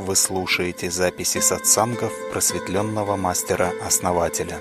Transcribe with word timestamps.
Вы 0.00 0.16
слушаете 0.16 0.90
записи 0.90 1.40
сатсангов 1.40 2.12
просветленного 2.32 3.16
мастера-основателя. 3.16 4.58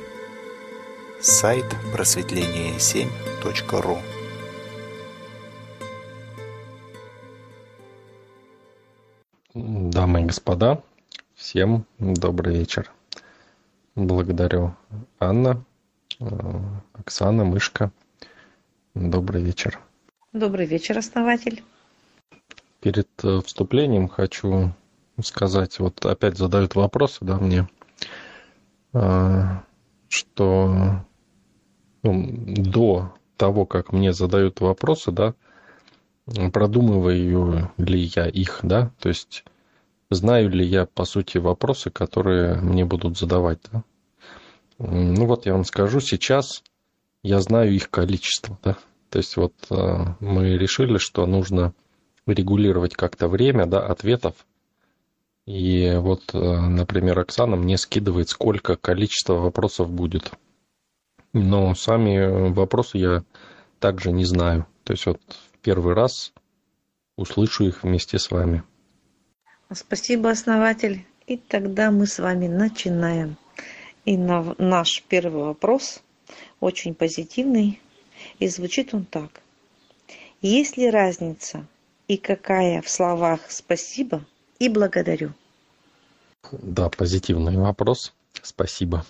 Сайт 1.21 1.63
просветление7.ру 1.93 3.99
Дамы 9.53 10.23
и 10.23 10.25
господа, 10.25 10.83
всем 11.35 11.85
добрый 11.99 12.57
вечер. 12.57 12.91
Благодарю 13.95 14.75
Анна, 15.21 15.63
э, 16.19 16.25
Оксана, 16.91 17.45
Мышка. 17.45 17.93
Добрый 18.93 19.41
вечер. 19.41 19.79
Добрый 20.33 20.65
вечер, 20.65 20.97
основатель. 20.97 21.63
Перед 22.81 23.07
э, 23.23 23.39
вступлением 23.45 24.09
хочу 24.09 24.73
сказать, 25.23 25.79
вот 25.79 26.05
опять 26.05 26.37
задают 26.37 26.75
вопросы, 26.75 27.17
да, 27.21 27.37
мне, 27.37 27.67
а, 28.93 29.63
что 30.07 31.05
ну, 32.03 32.27
до 32.57 33.13
того, 33.37 33.65
как 33.65 33.91
мне 33.91 34.13
задают 34.13 34.61
вопросы, 34.61 35.11
да, 35.11 35.33
продумываю 36.53 37.71
ли 37.77 38.11
я 38.15 38.27
их, 38.27 38.59
да, 38.63 38.91
то 38.99 39.09
есть 39.09 39.43
знаю 40.09 40.49
ли 40.49 40.65
я, 40.65 40.85
по 40.85 41.05
сути, 41.05 41.37
вопросы, 41.37 41.89
которые 41.89 42.55
мне 42.55 42.85
будут 42.85 43.17
задавать, 43.17 43.59
да. 43.71 43.83
Ну 44.77 45.25
вот 45.25 45.45
я 45.45 45.53
вам 45.53 45.65
скажу, 45.65 45.99
сейчас 45.99 46.63
я 47.21 47.41
знаю 47.41 47.73
их 47.73 47.89
количество, 47.89 48.57
да, 48.63 48.77
то 49.09 49.17
есть 49.17 49.35
вот 49.37 49.53
а, 49.69 50.15
мы 50.19 50.57
решили, 50.57 50.97
что 50.97 51.25
нужно 51.25 51.73
регулировать 52.25 52.95
как-то 52.95 53.27
время 53.27 53.65
да, 53.65 53.85
ответов. 53.85 54.35
И 55.49 55.95
вот, 55.95 56.35
э, 56.35 56.37
например, 56.37 57.17
Оксана 57.17 57.55
мне 57.55 57.79
скидывает, 57.79 58.29
сколько 58.29 58.75
количество 58.75 59.33
вопросов 59.33 59.89
будет. 59.89 60.31
Но 61.33 61.73
сами 61.73 62.51
вопросы 62.51 62.99
я 62.99 63.23
также 63.79 64.11
не 64.11 64.25
знаю. 64.25 64.67
То 64.83 64.93
есть 64.93 65.07
вот 65.07 65.19
первый 65.63 65.95
раз 65.95 66.33
услышу 67.15 67.65
их 67.65 67.81
вместе 67.81 68.19
с 68.19 68.29
вами. 68.29 68.61
Спасибо, 69.73 70.29
основатель. 70.29 71.03
И 71.25 71.37
тогда 71.37 71.89
мы 71.89 72.05
с 72.05 72.19
вами 72.19 72.47
начинаем. 72.47 73.35
И 74.05 74.17
на 74.17 74.53
наш 74.59 75.01
первый 75.09 75.45
вопрос 75.45 76.03
очень 76.59 76.93
позитивный. 76.93 77.81
И 78.37 78.47
звучит 78.47 78.93
он 78.93 79.03
так. 79.03 79.41
Есть 80.43 80.77
ли 80.77 80.91
разница 80.91 81.65
и 82.07 82.17
какая 82.17 82.83
в 82.83 82.89
словах 82.89 83.49
«спасибо» 83.49 84.23
и 84.59 84.69
«благодарю». 84.69 85.33
Да, 86.51 86.89
позитивный 86.89 87.57
вопрос. 87.57 88.13
Спасибо. 88.41 89.05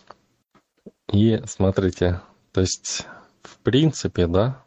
И 1.12 1.42
смотрите, 1.46 2.22
то 2.52 2.62
есть, 2.62 3.06
в 3.44 3.58
принципе, 3.60 4.28
да, 4.28 4.62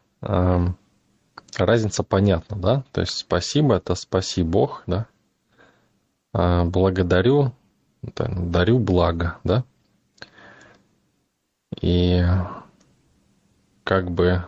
разница 1.57 2.03
понятна, 2.03 2.57
да, 2.57 2.83
то 2.91 3.01
есть 3.01 3.17
спасибо 3.17 3.75
это 3.75 3.95
спаси 3.95 4.43
Бог, 4.43 4.83
да, 4.87 5.07
а 6.33 6.65
благодарю, 6.65 7.53
дарю 8.01 8.79
благо, 8.79 9.37
да, 9.43 9.63
и 11.81 12.23
как 13.83 14.11
бы 14.11 14.43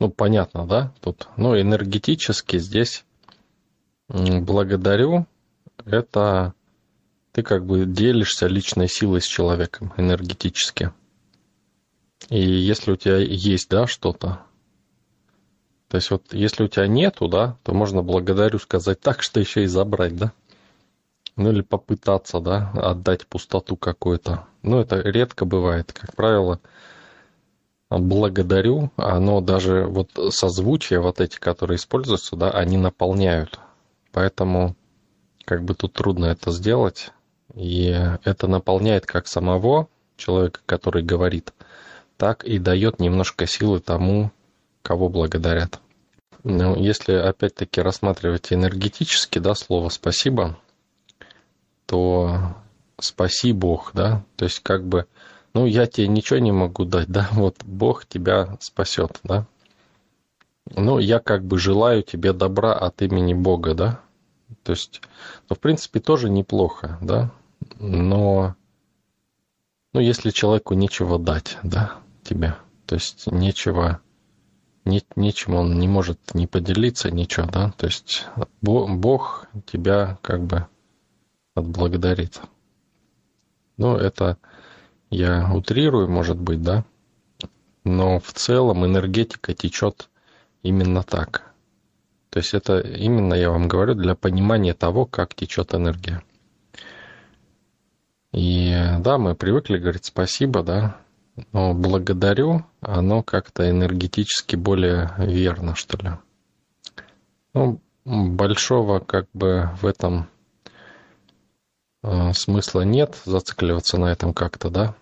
ну, 0.00 0.08
понятно, 0.10 0.66
да, 0.66 0.92
тут. 1.02 1.28
Ну, 1.36 1.60
энергетически 1.60 2.58
здесь 2.58 3.04
благодарю, 4.08 5.26
это 5.84 6.54
ты 7.32 7.42
как 7.42 7.64
бы 7.64 7.84
делишься 7.84 8.46
личной 8.46 8.88
силой 8.88 9.20
с 9.20 9.26
человеком 9.26 9.92
энергетически. 9.96 10.92
И 12.28 12.40
если 12.40 12.92
у 12.92 12.96
тебя 12.96 13.16
есть, 13.18 13.70
да, 13.70 13.86
что-то, 13.86 14.40
то 15.90 15.96
есть 15.96 16.10
вот 16.12 16.32
если 16.32 16.64
у 16.64 16.68
тебя 16.68 16.86
нету, 16.86 17.26
да, 17.26 17.56
то 17.64 17.74
можно 17.74 18.02
благодарю 18.02 18.60
сказать 18.60 19.00
так, 19.00 19.22
что 19.22 19.40
еще 19.40 19.64
и 19.64 19.66
забрать, 19.66 20.16
да. 20.16 20.32
Ну 21.34 21.50
или 21.50 21.62
попытаться, 21.62 22.38
да, 22.38 22.70
отдать 22.74 23.26
пустоту 23.26 23.76
какую-то. 23.76 24.46
Ну 24.62 24.78
это 24.78 25.00
редко 25.00 25.44
бывает. 25.44 25.92
Как 25.92 26.14
правило, 26.14 26.60
благодарю, 27.88 28.92
оно 28.96 29.40
даже 29.40 29.86
вот 29.86 30.10
созвучие 30.32 31.00
вот 31.00 31.20
эти, 31.20 31.38
которые 31.38 31.76
используются, 31.76 32.36
да, 32.36 32.50
они 32.50 32.76
наполняют. 32.76 33.58
Поэтому 34.12 34.76
как 35.44 35.64
бы 35.64 35.74
тут 35.74 35.94
трудно 35.94 36.26
это 36.26 36.52
сделать. 36.52 37.10
И 37.54 37.86
это 38.24 38.46
наполняет 38.46 39.06
как 39.06 39.26
самого 39.26 39.88
человека, 40.16 40.60
который 40.66 41.02
говорит, 41.02 41.52
так 42.16 42.44
и 42.44 42.58
дает 42.58 43.00
немножко 43.00 43.46
силы 43.46 43.80
тому, 43.80 44.30
кого 44.82 45.08
благодарят. 45.08 45.80
Но 46.42 46.76
если 46.76 47.12
опять-таки 47.12 47.80
рассматривать 47.80 48.52
энергетически, 48.52 49.38
да, 49.38 49.54
слово 49.54 49.88
«спасибо», 49.88 50.58
то 51.86 52.54
«спаси 52.98 53.52
Бог», 53.52 53.90
да, 53.94 54.24
то 54.36 54.44
есть 54.44 54.60
как 54.60 54.86
бы 54.86 55.06
ну, 55.52 55.66
я 55.66 55.86
тебе 55.86 56.06
ничего 56.08 56.38
не 56.38 56.52
могу 56.52 56.84
дать, 56.84 57.08
да, 57.08 57.28
вот 57.32 57.56
Бог 57.64 58.06
тебя 58.06 58.56
спасет, 58.60 59.18
да. 59.24 59.46
Ну, 60.76 60.98
я 60.98 61.18
как 61.18 61.44
бы 61.44 61.58
желаю 61.58 62.02
тебе 62.02 62.32
добра 62.32 62.72
от 62.72 63.02
имени 63.02 63.34
Бога, 63.34 63.74
да. 63.74 64.00
То 64.62 64.72
есть, 64.72 65.02
ну, 65.48 65.56
в 65.56 65.58
принципе, 65.58 66.00
тоже 66.00 66.30
неплохо, 66.30 66.98
да, 67.00 67.32
но, 67.80 68.54
ну, 69.94 70.00
если 70.00 70.30
человеку 70.30 70.74
нечего 70.74 71.18
дать, 71.18 71.58
да, 71.62 71.94
тебе, 72.22 72.54
то 72.84 72.94
есть 72.94 73.26
нечего, 73.26 74.00
не, 74.84 75.02
нечем 75.16 75.54
он 75.54 75.78
не 75.78 75.88
может 75.88 76.34
не 76.34 76.46
поделиться, 76.46 77.10
ничего, 77.10 77.46
да, 77.46 77.72
то 77.78 77.86
есть 77.86 78.26
Бог 78.60 79.48
тебя 79.64 80.18
как 80.20 80.44
бы 80.44 80.66
отблагодарит. 81.54 82.42
Ну, 83.78 83.96
это 83.96 84.36
я 85.08 85.50
утрирую, 85.50 86.08
может 86.10 86.38
быть, 86.38 86.62
да? 86.62 86.84
Но 87.84 88.20
в 88.20 88.30
целом 88.34 88.84
энергетика 88.84 89.54
течет 89.54 90.10
именно 90.62 91.02
так. 91.02 91.54
То 92.28 92.40
есть 92.40 92.52
это 92.52 92.78
именно, 92.78 93.32
я 93.32 93.50
вам 93.50 93.68
говорю, 93.68 93.94
для 93.94 94.14
понимания 94.14 94.74
того, 94.74 95.06
как 95.06 95.34
течет 95.34 95.74
энергия. 95.74 96.22
И 98.32 98.72
да, 99.00 99.18
мы 99.18 99.34
привыкли 99.34 99.78
говорить 99.78 100.04
спасибо, 100.04 100.62
да, 100.62 100.96
но 101.52 101.74
благодарю, 101.74 102.64
оно 102.80 103.22
как-то 103.22 103.68
энергетически 103.68 104.56
более 104.56 105.12
верно, 105.18 105.74
что 105.74 105.96
ли. 105.98 106.10
Ну, 107.54 107.80
большого 108.04 109.00
как 109.00 109.26
бы 109.32 109.70
в 109.80 109.86
этом 109.86 110.28
э, 112.02 112.32
смысла 112.32 112.82
нет 112.82 113.20
зацикливаться 113.24 113.98
на 113.98 114.06
этом 114.12 114.32
как-то, 114.32 114.70
да. 114.70 114.94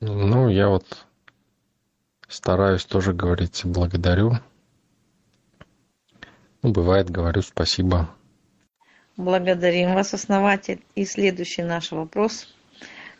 Ну, 0.00 0.48
я 0.48 0.68
вот 0.68 1.06
стараюсь 2.28 2.84
тоже 2.84 3.12
говорить 3.12 3.62
благодарю. 3.64 4.34
Ну, 6.62 6.72
бывает, 6.72 7.10
говорю 7.10 7.42
спасибо. 7.42 8.08
Благодарим 9.16 9.94
вас, 9.94 10.14
основатель. 10.14 10.82
И 10.94 11.04
следующий 11.04 11.62
наш 11.62 11.90
вопрос. 11.90 12.48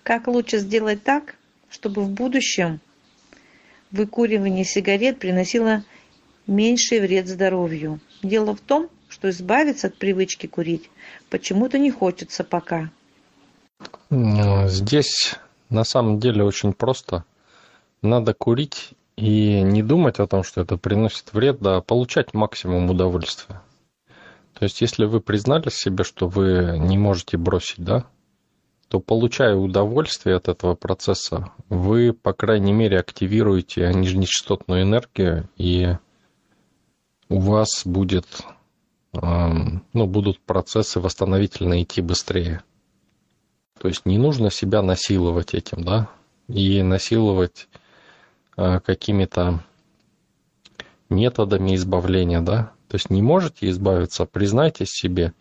Как 0.02 0.26
лучше 0.26 0.58
сделать 0.58 1.02
так, 1.02 1.36
чтобы 1.68 2.02
в 2.02 2.10
будущем 2.10 2.80
выкуривание 3.90 4.64
сигарет 4.64 5.18
приносило 5.18 5.84
меньший 6.46 7.00
вред 7.00 7.28
здоровью? 7.28 8.00
Дело 8.22 8.54
в 8.54 8.60
том, 8.60 8.88
что 9.08 9.28
избавиться 9.30 9.88
от 9.88 9.96
привычки 9.96 10.46
курить 10.46 10.90
почему-то 11.28 11.78
не 11.78 11.90
хочется 11.90 12.44
пока. 12.44 12.90
Здесь 14.10 15.36
на 15.68 15.84
самом 15.84 16.18
деле 16.18 16.44
очень 16.44 16.72
просто. 16.72 17.24
Надо 18.02 18.34
курить 18.34 18.90
и 19.16 19.60
не 19.60 19.82
думать 19.82 20.18
о 20.18 20.26
том, 20.26 20.42
что 20.42 20.62
это 20.62 20.76
приносит 20.76 21.32
вред, 21.32 21.60
да 21.60 21.80
получать 21.80 22.32
максимум 22.32 22.90
удовольствия. 22.90 23.60
То 24.54 24.64
есть, 24.64 24.80
если 24.80 25.04
вы 25.04 25.20
признали 25.20 25.70
себе, 25.70 26.04
что 26.04 26.28
вы 26.28 26.76
не 26.78 26.98
можете 26.98 27.36
бросить, 27.36 27.82
да, 27.84 28.04
то 28.90 28.98
получая 28.98 29.54
удовольствие 29.54 30.34
от 30.34 30.48
этого 30.48 30.74
процесса, 30.74 31.52
вы, 31.68 32.12
по 32.12 32.32
крайней 32.32 32.72
мере, 32.72 32.98
активируете 32.98 33.88
нижнечастотную 33.94 34.82
энергию, 34.82 35.48
и 35.56 35.94
у 37.28 37.38
вас 37.38 37.82
будет, 37.84 38.26
ну, 39.12 39.80
будут 39.92 40.40
процессы 40.40 40.98
восстановительные 40.98 41.84
идти 41.84 42.00
быстрее. 42.00 42.64
То 43.78 43.86
есть 43.86 44.06
не 44.06 44.18
нужно 44.18 44.50
себя 44.50 44.82
насиловать 44.82 45.54
этим, 45.54 45.84
да, 45.84 46.08
и 46.48 46.82
насиловать 46.82 47.68
э, 48.56 48.80
какими-то 48.80 49.62
методами 51.08 51.76
избавления, 51.76 52.40
да. 52.40 52.72
То 52.88 52.96
есть 52.96 53.08
не 53.08 53.22
можете 53.22 53.70
избавиться, 53.70 54.26
признайтесь 54.26 54.88
себе 54.88 55.32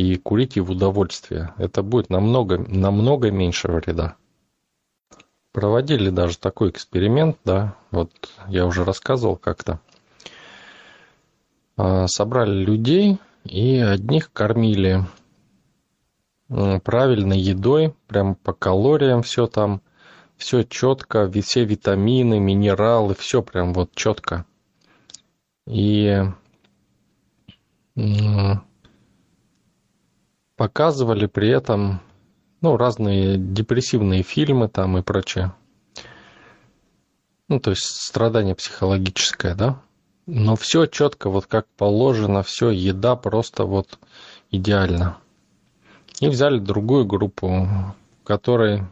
и 0.00 0.16
курите 0.16 0.60
в 0.60 0.70
удовольствие. 0.70 1.54
Это 1.58 1.82
будет 1.82 2.10
намного, 2.10 2.58
намного 2.58 3.30
меньше 3.30 3.68
вреда. 3.68 4.16
Проводили 5.52 6.10
даже 6.10 6.38
такой 6.38 6.70
эксперимент, 6.70 7.36
да, 7.44 7.76
вот 7.90 8.10
я 8.48 8.66
уже 8.66 8.84
рассказывал 8.84 9.36
как-то. 9.36 9.80
А, 11.76 12.06
собрали 12.06 12.64
людей 12.64 13.18
и 13.44 13.78
одних 13.78 14.32
кормили 14.32 15.04
правильной 16.48 17.38
едой, 17.38 17.94
прям 18.08 18.34
по 18.34 18.52
калориям 18.52 19.22
все 19.22 19.46
там, 19.46 19.82
все 20.36 20.64
четко, 20.64 21.30
все 21.30 21.64
витамины, 21.64 22.40
минералы, 22.40 23.14
все 23.14 23.42
прям 23.42 23.72
вот 23.72 23.94
четко. 23.94 24.44
И 25.66 26.22
показывали 30.60 31.24
при 31.24 31.48
этом 31.48 32.02
ну, 32.60 32.76
разные 32.76 33.38
депрессивные 33.38 34.22
фильмы 34.22 34.68
там 34.68 34.98
и 34.98 35.00
прочее. 35.00 35.54
Ну, 37.48 37.60
то 37.60 37.70
есть 37.70 37.86
страдание 37.86 38.54
психологическое, 38.54 39.54
да? 39.54 39.80
Но 40.26 40.56
все 40.56 40.84
четко, 40.84 41.30
вот 41.30 41.46
как 41.46 41.66
положено, 41.78 42.42
все, 42.42 42.68
еда 42.68 43.16
просто 43.16 43.64
вот 43.64 43.98
идеально. 44.50 45.16
И 46.20 46.28
взяли 46.28 46.58
другую 46.58 47.06
группу, 47.06 47.48
в 47.48 48.24
которой 48.24 48.82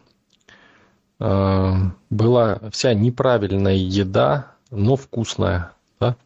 э, 1.20 1.72
была 2.08 2.60
вся 2.72 2.94
неправильная 2.94 3.74
еда, 3.74 4.52
но 4.70 4.96
вкусная. 4.96 5.72
Да? 6.00 6.16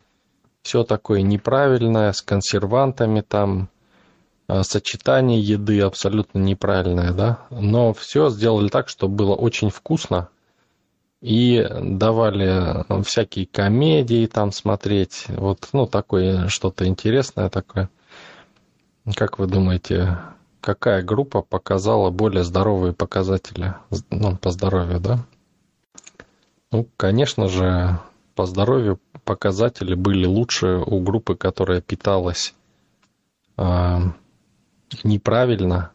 Все 0.63 0.85
такое 0.85 1.23
неправильное, 1.23 2.13
с 2.13 2.23
консервантами 2.23 3.23
там, 3.23 3.71
сочетание 4.63 5.41
еды 5.41 5.81
абсолютно 5.81 6.39
неправильное, 6.39 7.13
да. 7.13 7.47
Но 7.51 7.93
все 7.93 8.31
сделали 8.31 8.69
так, 8.69 8.89
чтобы 8.89 9.15
было 9.15 9.35
очень 9.35 9.71
вкусно. 9.71 10.29
И 11.21 11.65
давали 11.81 12.85
всякие 13.05 13.47
комедии 13.47 14.27
там 14.27 14.51
смотреть. 14.51 15.27
Вот, 15.29 15.69
ну, 15.73 15.87
такое 15.87 16.49
что-то 16.49 16.87
интересное 16.87 17.49
такое. 17.49 17.89
Как 19.15 19.39
вы 19.39 19.47
думаете, 19.47 20.19
какая 20.61 21.03
группа 21.03 21.43
показала 21.43 22.11
более 22.11 22.45
здоровые 22.45 22.93
показатели 22.93 23.75
ну, 24.11 24.37
по 24.37 24.51
здоровью, 24.51 25.01
да? 25.01 25.19
Ну, 26.71 26.89
конечно 26.97 27.49
же, 27.49 27.99
по 28.35 28.47
здоровью 28.47 28.99
показатели 29.25 29.95
были 29.95 30.25
лучше 30.25 30.79
у 30.79 31.01
группы, 31.01 31.37
которая 31.37 31.81
питалась 31.81 32.55
э, 33.59 33.99
неправильно, 35.05 35.93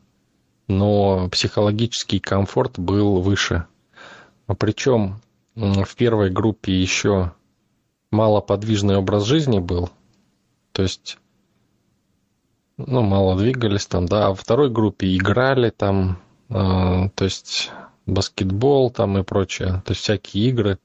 но 0.68 1.30
психологический 1.30 2.20
комфорт 2.20 2.80
был 2.80 3.22
выше. 3.22 3.66
А 4.48 4.56
Причем 4.56 5.22
в 5.56 5.96
первой 5.96 6.30
группе 6.30 6.74
еще 6.74 7.34
малоподвижный 8.12 8.98
образ 8.98 9.24
жизни 9.26 9.60
был, 9.60 9.90
то 10.72 10.84
есть 10.84 11.18
ну, 12.78 13.02
мало 13.02 13.36
двигались 13.36 13.88
там, 13.88 14.06
да, 14.06 14.28
а 14.28 14.30
во 14.30 14.36
второй 14.36 14.70
группе 14.70 15.16
играли 15.16 15.72
там, 15.72 16.20
э, 16.50 16.54
то 16.54 17.24
есть 17.26 17.72
баскетбол 18.06 18.92
там 18.92 19.18
и 19.18 19.24
прочее, 19.24 19.82
то 19.84 19.92
есть 19.92 20.02
всякие 20.02 20.50
игры, 20.50 20.80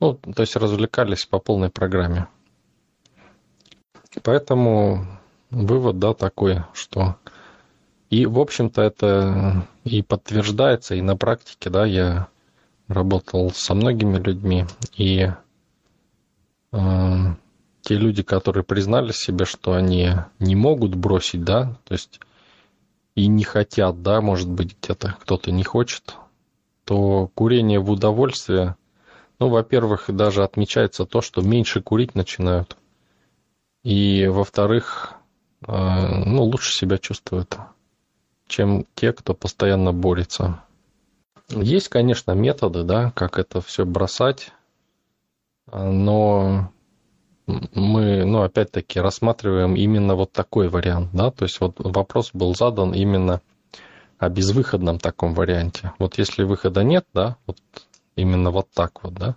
ну, 0.00 0.14
то 0.14 0.42
есть 0.42 0.56
развлекались 0.56 1.24
по 1.24 1.38
полной 1.38 1.70
программе. 1.70 2.26
Поэтому 4.22 5.06
вывод, 5.50 5.98
да, 5.98 6.12
такой, 6.12 6.64
что 6.74 7.16
и, 8.12 8.26
в 8.26 8.38
общем-то, 8.38 8.82
это 8.82 9.66
и 9.84 10.02
подтверждается, 10.02 10.94
и 10.94 11.00
на 11.00 11.16
практике, 11.16 11.70
да, 11.70 11.86
я 11.86 12.28
работал 12.86 13.50
со 13.52 13.74
многими 13.74 14.18
людьми, 14.18 14.66
и 14.94 15.30
э, 16.72 17.18
те 17.80 17.94
люди, 17.94 18.22
которые 18.22 18.64
признали 18.64 19.12
себе, 19.12 19.46
что 19.46 19.72
они 19.72 20.10
не 20.38 20.54
могут 20.54 20.94
бросить, 20.94 21.42
да, 21.42 21.78
то 21.84 21.94
есть 21.94 22.20
и 23.14 23.28
не 23.28 23.44
хотят, 23.44 24.02
да, 24.02 24.20
может 24.20 24.50
быть, 24.50 24.76
где-то 24.82 25.16
кто-то 25.18 25.50
не 25.50 25.64
хочет, 25.64 26.16
то 26.84 27.30
курение 27.34 27.80
в 27.80 27.90
удовольствие, 27.90 28.76
ну, 29.38 29.48
во-первых, 29.48 30.14
даже 30.14 30.44
отмечается 30.44 31.06
то, 31.06 31.22
что 31.22 31.40
меньше 31.40 31.80
курить 31.80 32.14
начинают. 32.14 32.76
И, 33.84 34.26
во-вторых, 34.26 35.14
э, 35.66 36.24
ну, 36.26 36.42
лучше 36.44 36.72
себя 36.72 36.98
чувствуют, 36.98 37.56
чем 38.46 38.86
те, 38.94 39.12
кто 39.12 39.34
постоянно 39.34 39.92
борется. 39.92 40.62
Есть, 41.48 41.88
конечно, 41.88 42.32
методы, 42.32 42.82
да, 42.82 43.12
как 43.14 43.38
это 43.38 43.60
все 43.60 43.84
бросать, 43.84 44.52
но 45.70 46.72
мы, 47.46 48.24
ну, 48.24 48.42
опять-таки, 48.42 49.00
рассматриваем 49.00 49.74
именно 49.74 50.14
вот 50.14 50.32
такой 50.32 50.68
вариант, 50.68 51.10
да, 51.12 51.30
то 51.30 51.44
есть 51.44 51.60
вот 51.60 51.74
вопрос 51.78 52.30
был 52.32 52.54
задан 52.54 52.94
именно 52.94 53.40
о 54.18 54.28
безвыходном 54.28 54.98
таком 54.98 55.34
варианте. 55.34 55.92
Вот 55.98 56.16
если 56.18 56.44
выхода 56.44 56.84
нет, 56.84 57.06
да, 57.12 57.36
вот 57.46 57.58
именно 58.14 58.50
вот 58.50 58.68
так 58.72 59.02
вот, 59.02 59.14
да, 59.14 59.36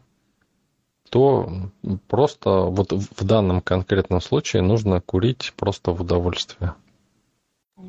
то 1.09 1.49
просто 2.07 2.49
вот 2.49 2.91
в 2.91 3.23
данном 3.23 3.61
конкретном 3.61 4.21
случае 4.21 4.61
нужно 4.61 5.01
курить 5.01 5.53
просто 5.55 5.91
в 5.91 6.01
удовольствие. 6.01 6.75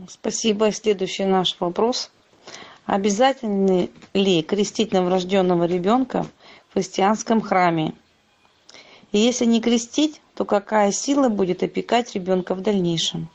Спасибо. 0.08 0.72
Следующий 0.72 1.24
наш 1.24 1.56
вопрос. 1.60 2.10
Обязательно 2.86 3.88
ли 4.14 4.42
крестить 4.42 4.92
новорожденного 4.92 5.64
ребенка 5.64 6.26
в 6.68 6.74
христианском 6.74 7.40
храме? 7.40 7.94
И 9.12 9.18
если 9.18 9.44
не 9.44 9.60
крестить, 9.60 10.20
то 10.34 10.44
какая 10.44 10.92
сила 10.92 11.28
будет 11.28 11.62
опекать 11.62 12.14
ребенка 12.14 12.54
в 12.54 12.60
дальнейшем? 12.60 13.28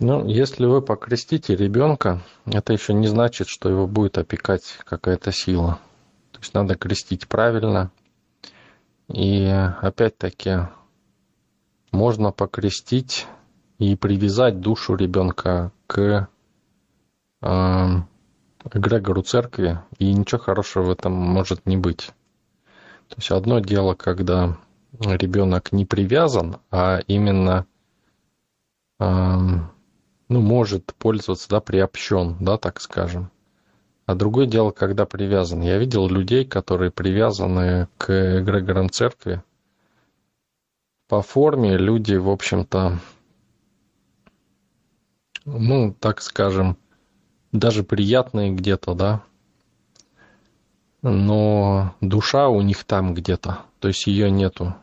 Ну, 0.00 0.26
если 0.26 0.66
вы 0.66 0.82
покрестите 0.82 1.56
ребенка, 1.56 2.22
это 2.44 2.72
еще 2.72 2.92
не 2.92 3.06
значит, 3.06 3.48
что 3.48 3.68
его 3.68 3.86
будет 3.86 4.18
опекать 4.18 4.76
какая-то 4.84 5.32
сила. 5.32 5.78
То 6.32 6.40
есть 6.40 6.54
надо 6.54 6.74
крестить 6.74 7.28
правильно. 7.28 7.90
И 9.08 9.46
опять-таки 9.80 10.68
можно 11.90 12.30
покрестить 12.30 13.26
и 13.78 13.96
привязать 13.96 14.60
душу 14.60 14.94
ребенка 14.96 15.72
к 15.86 16.28
э, 17.42 17.86
эгрегору 18.72 19.22
церкви, 19.22 19.80
и 19.98 20.12
ничего 20.12 20.40
хорошего 20.40 20.84
в 20.84 20.90
этом 20.90 21.12
может 21.12 21.64
не 21.66 21.76
быть. 21.76 22.10
То 23.08 23.16
есть 23.16 23.30
одно 23.30 23.60
дело, 23.60 23.94
когда 23.94 24.58
ребенок 25.00 25.72
не 25.72 25.86
привязан, 25.86 26.58
а 26.70 27.00
именно 27.06 27.66
э, 28.98 29.04
ну, 30.28 30.40
может 30.40 30.94
пользоваться, 30.94 31.48
да, 31.48 31.60
приобщен, 31.60 32.36
да, 32.40 32.58
так 32.58 32.80
скажем. 32.80 33.30
А 34.06 34.14
другое 34.14 34.46
дело, 34.46 34.70
когда 34.70 35.04
привязан. 35.06 35.60
Я 35.60 35.78
видел 35.78 36.08
людей, 36.08 36.44
которые 36.44 36.90
привязаны 36.90 37.88
к 37.98 38.40
эгрегорам 38.40 38.90
церкви. 38.90 39.42
По 41.08 41.22
форме 41.22 41.76
люди, 41.76 42.14
в 42.14 42.28
общем-то, 42.28 42.98
ну, 45.56 45.94
так 45.98 46.20
скажем, 46.20 46.76
даже 47.52 47.82
приятные 47.82 48.52
где-то, 48.52 48.94
да, 48.94 49.22
но 51.02 51.94
душа 52.00 52.48
у 52.48 52.60
них 52.60 52.84
там 52.84 53.14
где-то, 53.14 53.60
то 53.78 53.88
есть 53.88 54.06
ее 54.06 54.30
нету. 54.30 54.74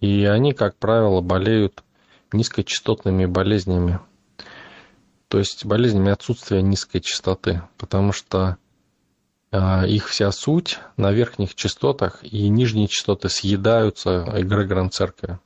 И 0.00 0.24
они, 0.24 0.52
как 0.52 0.76
правило, 0.76 1.20
болеют 1.20 1.84
низкочастотными 2.32 3.26
болезнями. 3.26 4.00
То 5.28 5.38
есть 5.38 5.64
болезнями 5.66 6.10
отсутствия 6.10 6.62
низкой 6.62 7.00
частоты, 7.00 7.62
потому 7.76 8.12
что 8.12 8.56
э, 9.52 9.86
их 9.86 10.08
вся 10.08 10.32
суть 10.32 10.78
на 10.96 11.12
верхних 11.12 11.54
частотах, 11.54 12.24
и 12.24 12.48
нижние 12.48 12.88
частоты 12.88 13.28
съедаются 13.28 14.24
эгрегором 14.34 14.90
церкви. 14.90 15.38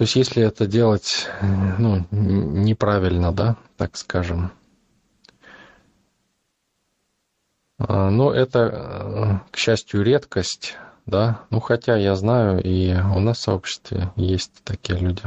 То 0.00 0.04
есть 0.04 0.16
если 0.16 0.42
это 0.42 0.66
делать 0.66 1.28
ну, 1.42 2.06
неправильно, 2.10 3.32
да, 3.32 3.58
так 3.76 3.98
скажем, 3.98 4.50
ну, 7.76 8.30
это, 8.30 9.42
к 9.50 9.58
счастью, 9.58 10.02
редкость, 10.02 10.78
да. 11.04 11.42
Ну, 11.50 11.60
хотя 11.60 11.98
я 11.98 12.14
знаю, 12.14 12.62
и 12.62 12.94
у 12.94 13.20
нас 13.20 13.36
в 13.36 13.42
сообществе 13.42 14.10
есть 14.16 14.64
такие 14.64 14.98
люди. 14.98 15.20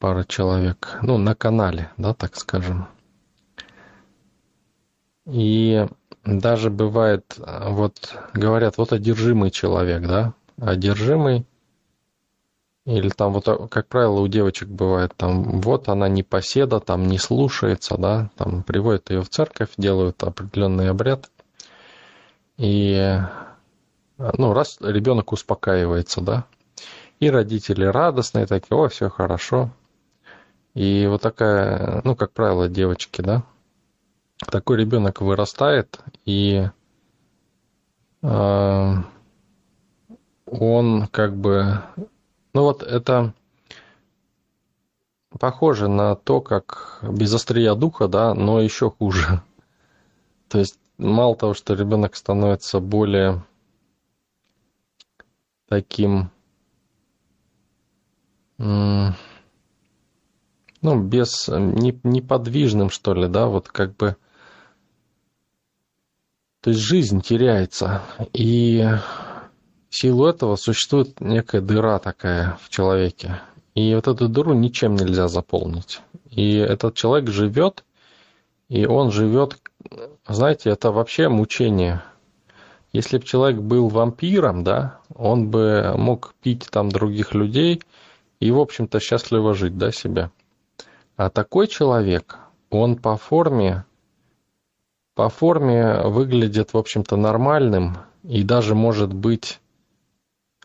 Пара 0.00 0.24
человек. 0.24 0.98
Ну, 1.02 1.18
на 1.18 1.36
канале, 1.36 1.92
да, 1.98 2.14
так 2.14 2.34
скажем. 2.34 2.88
И 5.24 5.86
даже 6.24 6.70
бывает, 6.70 7.36
вот 7.38 8.18
говорят, 8.32 8.76
вот 8.76 8.92
одержимый 8.92 9.52
человек, 9.52 10.02
да, 10.02 10.34
одержимый, 10.60 11.46
Или 12.86 13.08
там 13.08 13.32
вот, 13.32 13.70
как 13.70 13.88
правило, 13.88 14.20
у 14.20 14.28
девочек 14.28 14.68
бывает, 14.68 15.14
там 15.16 15.60
вот 15.60 15.88
она 15.88 16.08
не 16.08 16.22
поседа, 16.22 16.80
там 16.80 17.06
не 17.06 17.16
слушается, 17.18 17.96
да, 17.96 18.30
там 18.36 18.62
приводят 18.62 19.10
ее 19.10 19.22
в 19.22 19.30
церковь, 19.30 19.70
делают 19.78 20.22
определенный 20.22 20.90
обряд. 20.90 21.30
И 22.58 23.18
ну, 24.18 24.52
раз 24.52 24.78
ребенок 24.80 25.32
успокаивается, 25.32 26.20
да, 26.20 26.44
и 27.20 27.30
родители 27.30 27.84
радостные 27.84 28.46
такие, 28.46 28.76
о, 28.76 28.88
все 28.88 29.08
хорошо. 29.08 29.70
И 30.74 31.06
вот 31.08 31.22
такая, 31.22 32.02
ну, 32.04 32.14
как 32.14 32.32
правило, 32.32 32.68
девочки, 32.68 33.22
да, 33.22 33.44
такой 34.50 34.76
ребенок 34.76 35.20
вырастает, 35.20 36.00
и 36.24 36.68
э, 38.22 38.94
он 40.46 41.06
как 41.06 41.36
бы, 41.36 41.82
ну 42.54 42.62
вот 42.62 42.82
это 42.82 43.34
похоже 45.38 45.88
на 45.88 46.14
то, 46.14 46.40
как 46.40 47.00
без 47.02 47.34
острия 47.34 47.74
духа, 47.74 48.08
да, 48.08 48.34
но 48.34 48.60
еще 48.60 48.90
хуже. 48.90 49.42
То 50.48 50.58
есть 50.58 50.78
мало 50.96 51.36
того, 51.36 51.54
что 51.54 51.74
ребенок 51.74 52.16
становится 52.16 52.80
более 52.80 53.44
таким 55.68 56.30
ну, 58.56 59.14
без 61.02 61.48
неподвижным, 61.48 62.90
что 62.90 63.14
ли, 63.14 63.26
да, 63.26 63.46
вот 63.46 63.68
как 63.68 63.96
бы 63.96 64.16
то 66.60 66.70
есть 66.70 66.80
жизнь 66.80 67.20
теряется, 67.20 68.00
и 68.32 68.86
силу 69.94 70.26
этого 70.26 70.56
существует 70.56 71.20
некая 71.20 71.60
дыра 71.60 71.98
такая 71.98 72.58
в 72.62 72.68
человеке. 72.68 73.40
И 73.74 73.94
вот 73.94 74.08
эту 74.08 74.28
дыру 74.28 74.52
ничем 74.54 74.94
нельзя 74.94 75.28
заполнить. 75.28 76.00
И 76.30 76.56
этот 76.56 76.94
человек 76.94 77.30
живет, 77.30 77.84
и 78.68 78.86
он 78.86 79.10
живет, 79.10 79.58
знаете, 80.26 80.70
это 80.70 80.90
вообще 80.92 81.28
мучение. 81.28 82.02
Если 82.92 83.18
бы 83.18 83.24
человек 83.24 83.60
был 83.60 83.88
вампиром, 83.88 84.62
да, 84.62 85.00
он 85.14 85.50
бы 85.50 85.94
мог 85.96 86.34
пить 86.42 86.68
там 86.70 86.90
других 86.90 87.34
людей 87.34 87.82
и, 88.40 88.50
в 88.50 88.60
общем-то, 88.60 89.00
счастливо 89.00 89.54
жить, 89.54 89.76
да, 89.76 89.90
себя. 89.90 90.30
А 91.16 91.30
такой 91.30 91.66
человек, 91.66 92.38
он 92.70 92.96
по 92.96 93.16
форме 93.16 93.84
по 95.14 95.28
форме 95.28 96.02
выглядит, 96.02 96.72
в 96.72 96.76
общем-то, 96.76 97.16
нормальным 97.16 97.96
и 98.24 98.42
даже 98.42 98.74
может 98.74 99.12
быть 99.12 99.60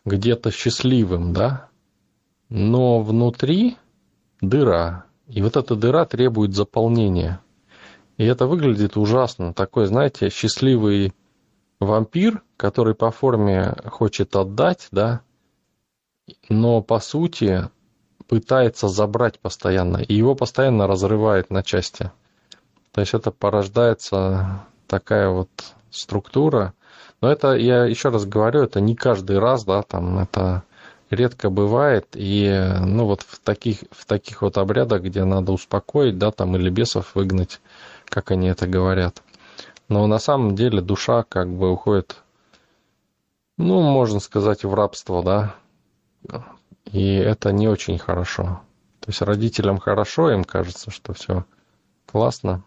где-то 0.04 0.50
счастливым, 0.50 1.32
да? 1.32 1.68
Но 2.48 3.00
внутри 3.00 3.76
дыра, 4.40 5.04
и 5.28 5.42
вот 5.42 5.56
эта 5.56 5.76
дыра 5.76 6.04
требует 6.04 6.54
заполнения. 6.54 7.40
И 8.16 8.24
это 8.24 8.46
выглядит 8.46 8.96
ужасно. 8.96 9.54
Такой, 9.54 9.86
знаете, 9.86 10.28
счастливый 10.30 11.14
вампир, 11.78 12.42
который 12.56 12.94
по 12.94 13.10
форме 13.10 13.74
хочет 13.86 14.36
отдать, 14.36 14.88
да, 14.90 15.22
но 16.48 16.82
по 16.82 17.00
сути 17.00 17.68
пытается 18.28 18.88
забрать 18.88 19.40
постоянно, 19.40 19.96
и 19.96 20.14
его 20.14 20.34
постоянно 20.34 20.86
разрывает 20.86 21.50
на 21.50 21.62
части. 21.62 22.12
То 22.92 23.00
есть 23.00 23.14
это 23.14 23.30
порождается 23.30 24.66
такая 24.86 25.30
вот 25.30 25.50
структура. 25.90 26.74
Но 27.20 27.30
это, 27.30 27.54
я 27.54 27.84
еще 27.84 28.08
раз 28.08 28.24
говорю, 28.24 28.62
это 28.62 28.80
не 28.80 28.96
каждый 28.96 29.38
раз, 29.38 29.64
да, 29.64 29.82
там 29.82 30.18
это 30.18 30.62
редко 31.10 31.50
бывает. 31.50 32.06
И, 32.14 32.48
ну, 32.80 33.04
вот 33.04 33.22
в 33.22 33.38
таких, 33.40 33.80
в 33.90 34.06
таких 34.06 34.42
вот 34.42 34.56
обрядах, 34.56 35.02
где 35.02 35.24
надо 35.24 35.52
успокоить, 35.52 36.18
да, 36.18 36.30
там, 36.30 36.56
или 36.56 36.70
бесов 36.70 37.14
выгнать, 37.14 37.60
как 38.06 38.30
они 38.30 38.48
это 38.48 38.66
говорят. 38.66 39.22
Но 39.88 40.06
на 40.06 40.18
самом 40.18 40.54
деле 40.54 40.80
душа 40.80 41.24
как 41.24 41.48
бы 41.52 41.70
уходит, 41.70 42.22
ну, 43.58 43.82
можно 43.82 44.20
сказать, 44.20 44.64
в 44.64 44.72
рабство, 44.72 45.22
да. 45.22 45.54
И 46.86 47.14
это 47.16 47.52
не 47.52 47.68
очень 47.68 47.98
хорошо. 47.98 48.62
То 49.00 49.08
есть 49.08 49.20
родителям 49.22 49.78
хорошо, 49.78 50.30
им 50.30 50.44
кажется, 50.44 50.90
что 50.90 51.12
все 51.12 51.44
классно, 52.06 52.62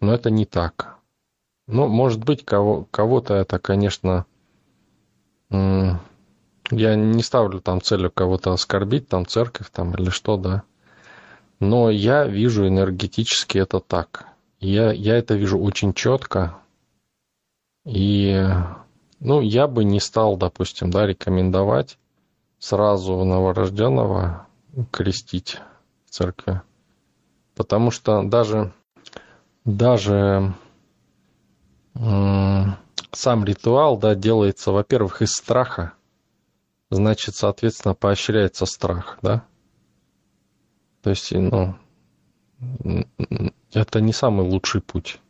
но 0.00 0.12
это 0.12 0.30
не 0.30 0.44
так. 0.44 0.97
Ну, 1.68 1.86
может 1.86 2.24
быть, 2.24 2.46
кого, 2.46 2.88
кого-то 2.90 3.34
это, 3.34 3.58
конечно, 3.58 4.24
я 5.50 5.98
не 6.70 7.22
ставлю 7.22 7.60
там 7.60 7.82
целью 7.82 8.10
кого-то 8.10 8.52
оскорбить, 8.52 9.08
там 9.08 9.26
церковь 9.26 9.68
там 9.70 9.94
или 9.94 10.08
что, 10.08 10.38
да. 10.38 10.62
Но 11.60 11.90
я 11.90 12.26
вижу 12.26 12.66
энергетически 12.66 13.58
это 13.58 13.80
так. 13.80 14.28
Я, 14.60 14.92
я 14.92 15.16
это 15.16 15.34
вижу 15.34 15.58
очень 15.58 15.92
четко. 15.92 16.56
И, 17.84 18.46
ну, 19.20 19.42
я 19.42 19.68
бы 19.68 19.84
не 19.84 20.00
стал, 20.00 20.38
допустим, 20.38 20.90
да, 20.90 21.06
рекомендовать 21.06 21.98
сразу 22.58 23.24
новорожденного 23.24 24.46
крестить 24.90 25.60
в 26.06 26.10
церкви. 26.10 26.62
Потому 27.54 27.90
что 27.90 28.22
даже 28.22 28.72
даже 29.64 30.54
сам 31.98 33.44
ритуал, 33.44 33.96
да, 33.96 34.14
делается, 34.14 34.70
во-первых, 34.70 35.22
из 35.22 35.32
страха, 35.32 35.92
значит, 36.90 37.34
соответственно, 37.34 37.94
поощряется 37.94 38.66
страх, 38.66 39.18
да. 39.22 39.44
То 41.02 41.10
есть, 41.10 41.32
ну, 41.32 41.74
это 43.72 44.00
не 44.00 44.12
самый 44.12 44.46
лучший 44.46 44.80
путь. 44.80 45.20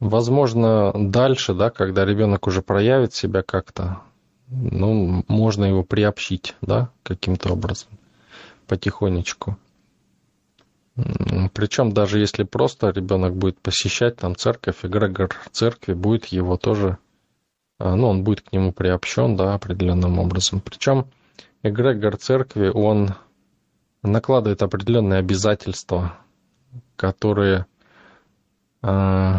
Возможно, 0.00 0.92
дальше, 0.94 1.54
да, 1.54 1.70
когда 1.70 2.04
ребенок 2.04 2.46
уже 2.46 2.62
проявит 2.62 3.14
себя 3.14 3.42
как-то, 3.42 4.00
ну, 4.48 5.24
можно 5.28 5.64
его 5.64 5.82
приобщить, 5.82 6.54
да, 6.60 6.90
каким-то 7.02 7.52
образом, 7.52 7.90
потихонечку. 8.66 9.56
Причем 11.54 11.92
даже 11.92 12.18
если 12.18 12.42
просто 12.42 12.90
ребенок 12.90 13.36
будет 13.36 13.60
посещать 13.60 14.16
там 14.16 14.34
церковь, 14.34 14.78
эгрегор 14.82 15.30
церкви 15.52 15.92
будет 15.92 16.26
его 16.26 16.56
тоже, 16.56 16.98
а, 17.78 17.94
ну, 17.94 18.08
он 18.08 18.24
будет 18.24 18.40
к 18.40 18.52
нему 18.52 18.72
приобщен, 18.72 19.36
да, 19.36 19.54
определенным 19.54 20.18
образом. 20.18 20.60
Причем 20.60 21.06
эгрегор 21.62 22.16
церкви, 22.16 22.68
он 22.74 23.14
накладывает 24.02 24.62
определенные 24.62 25.20
обязательства, 25.20 26.18
которые 26.96 27.66
э, 28.82 29.34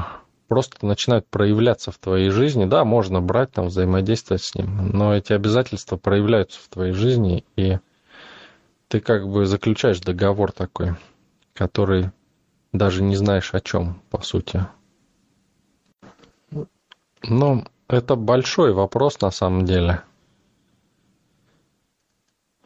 просто 0.47 0.85
начинают 0.85 1.27
проявляться 1.27 1.91
в 1.91 1.97
твоей 1.97 2.29
жизни. 2.29 2.63
Да, 2.65 2.85
можно 2.85 3.19
брать, 3.19 3.51
там, 3.51 3.67
взаимодействовать 3.67 4.43
с 4.43 4.55
ним, 4.55 4.91
но 4.93 5.13
эти 5.13 5.33
обязательства 5.33 5.97
проявляются 5.97 6.61
в 6.61 6.69
твоей 6.69 6.93
жизни, 6.93 7.43
и 7.57 7.79
ты 8.87 9.01
как 9.01 9.27
бы 9.27 9.45
заключаешь 9.45 9.99
договор 9.99 10.53
такой– 10.53 10.95
который 11.53 12.11
даже 12.73 13.03
не 13.03 13.15
знаешь 13.15 13.53
о 13.53 13.61
чем, 13.61 14.01
по 14.09 14.21
сути. 14.21 14.65
Ну, 17.23 17.65
это 17.87 18.15
большой 18.15 18.73
вопрос 18.73 19.19
на 19.21 19.31
самом 19.31 19.65
деле. 19.65 20.03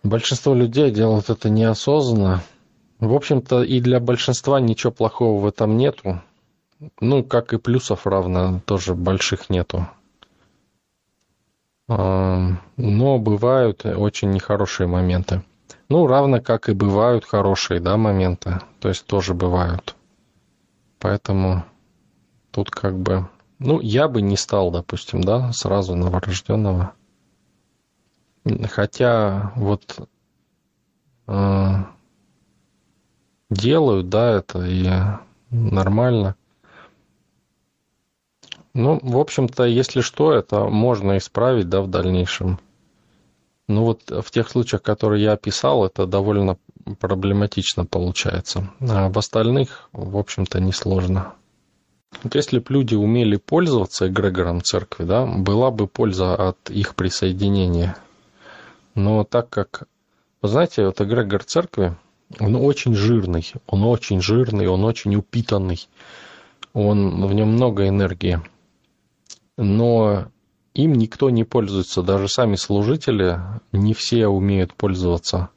Большинство 0.04 0.54
людей 0.54 0.92
делают 0.92 1.30
это 1.30 1.50
неосознанно. 1.50 2.44
В 3.00 3.14
общем-то, 3.14 3.64
и 3.64 3.80
для 3.80 4.00
большинства 4.00 4.60
ничего 4.60 4.92
плохого 4.92 5.42
в 5.42 5.46
этом 5.46 5.78
нету. 5.78 6.22
Ну, 7.00 7.24
как 7.24 7.54
и 7.54 7.58
плюсов 7.58 8.06
равно, 8.06 8.62
тоже 8.66 8.94
больших 8.96 9.50
нету. 9.50 9.88
Но 11.88 13.20
бывают 13.20 13.86
очень 13.86 14.32
нехорошие 14.32 14.88
моменты. 14.88 15.42
Ну, 15.94 16.08
равно 16.08 16.42
как 16.42 16.70
и 16.70 16.74
бывают 16.74 17.24
хорошие, 17.24 17.80
да, 17.80 17.98
моменты. 17.98 18.60
То 18.80 18.90
есть 18.90 19.06
тоже 19.06 19.36
бывают. 19.36 19.96
Поэтому 20.98 21.66
тут 22.50 22.72
как 22.72 22.98
бы... 22.98 23.30
Ну, 23.60 23.80
я 23.80 24.08
бы 24.08 24.24
не 24.24 24.36
стал, 24.36 24.72
допустим, 24.72 25.22
да, 25.22 25.54
сразу 25.54 25.94
новорожденного. 25.94 26.94
Хотя 28.72 29.54
вот 29.56 30.10
э, 31.28 31.72
делают, 33.52 34.10
да, 34.10 34.32
это 34.32 34.66
и 34.66 34.90
нормально. 35.52 36.36
Ну, 38.74 39.00
в 39.04 39.20
общем-то, 39.20 39.66
если 39.66 40.02
что, 40.02 40.34
это 40.34 40.66
можно 40.66 41.20
исправить, 41.20 41.70
да, 41.70 41.82
в 41.82 41.88
дальнейшем. 41.88 42.58
Ну 43.68 43.84
вот 43.84 44.02
в 44.10 44.30
тех 44.32 44.50
случаях, 44.50 44.82
которые 44.82 45.24
я 45.24 45.34
описал, 45.34 45.86
это 45.86 46.06
довольно 46.06 46.58
проблематично 47.00 47.86
получается. 47.86 48.70
А 48.82 49.10
в 49.10 49.18
остальных, 49.18 49.90
в 49.94 50.18
общем-то, 50.18 50.60
несложно. 50.60 51.34
Вот 52.22 52.36
если 52.36 52.60
бы 52.60 52.66
люди 52.70 52.96
умели 52.96 53.38
пользоваться 53.38 54.08
эгрегором 54.08 54.62
церкви, 54.62 55.06
да, 55.06 55.26
была 55.26 55.72
бы 55.72 55.88
польза 55.88 56.36
от 56.36 56.70
их 56.70 56.96
присоединения. 56.96 57.96
Но 58.96 59.24
так 59.24 59.50
как, 59.50 59.84
вы 60.42 60.50
знаете, 60.50 60.86
вот 60.86 61.02
эгрегор 61.02 61.44
церкви, 61.44 61.96
он 62.40 62.56
очень 62.56 62.94
жирный, 62.94 63.52
он 63.68 63.84
очень 63.84 64.22
жирный, 64.22 64.68
он 64.68 64.84
очень 64.84 65.16
упитанный, 65.16 65.88
он, 66.74 67.26
в 67.26 67.34
нем 67.34 67.50
много 67.50 67.88
энергии. 67.88 68.42
Но 69.58 70.28
им 70.74 70.94
никто 70.94 71.30
не 71.30 71.44
пользуется, 71.44 72.02
даже 72.02 72.28
сами 72.28 72.56
служители, 72.56 73.40
не 73.72 73.94
все 73.94 74.28
умеют 74.28 74.74
пользоваться. 74.74 75.50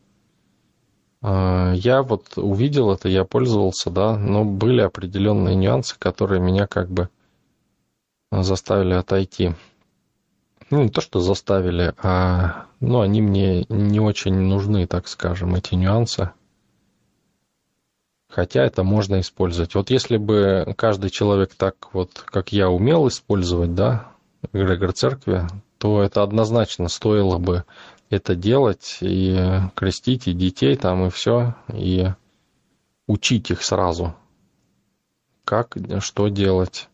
А, 1.22 1.72
я 1.74 2.02
вот 2.02 2.36
увидел 2.36 2.90
это, 2.90 3.08
я 3.08 3.24
пользовался, 3.24 3.90
да, 3.90 4.16
но 4.16 4.44
были 4.44 4.80
определенные 4.80 5.54
нюансы, 5.54 5.96
которые 5.98 6.40
меня 6.40 6.66
как 6.66 6.90
бы 6.90 7.08
заставили 8.30 8.92
отойти. 8.92 9.54
Ну, 10.68 10.82
не 10.82 10.88
то, 10.88 11.00
что 11.00 11.20
заставили, 11.20 11.94
а 12.02 12.66
ну, 12.80 13.00
они 13.00 13.22
мне 13.22 13.64
не 13.68 14.00
очень 14.00 14.34
нужны, 14.34 14.86
так 14.86 15.08
скажем, 15.08 15.54
эти 15.54 15.74
нюансы. 15.74 16.30
Хотя 18.28 18.64
это 18.64 18.82
можно 18.82 19.20
использовать. 19.20 19.74
Вот 19.74 19.90
если 19.90 20.16
бы 20.16 20.74
каждый 20.76 21.10
человек 21.10 21.54
так 21.54 21.94
вот, 21.94 22.24
как 22.26 22.52
я, 22.52 22.68
умел 22.68 23.08
использовать, 23.08 23.74
да, 23.74 24.12
эгрегор 24.52 24.92
церкви, 24.92 25.46
то 25.78 26.02
это 26.02 26.22
однозначно 26.22 26.88
стоило 26.88 27.38
бы 27.38 27.64
это 28.10 28.34
делать 28.34 28.98
и 29.00 29.36
крестить 29.74 30.28
и 30.28 30.32
детей 30.32 30.76
там 30.76 31.06
и 31.06 31.10
все, 31.10 31.54
и 31.72 32.06
учить 33.06 33.50
их 33.50 33.62
сразу, 33.62 34.14
как, 35.44 35.76
что 36.00 36.28
делать. 36.28 36.88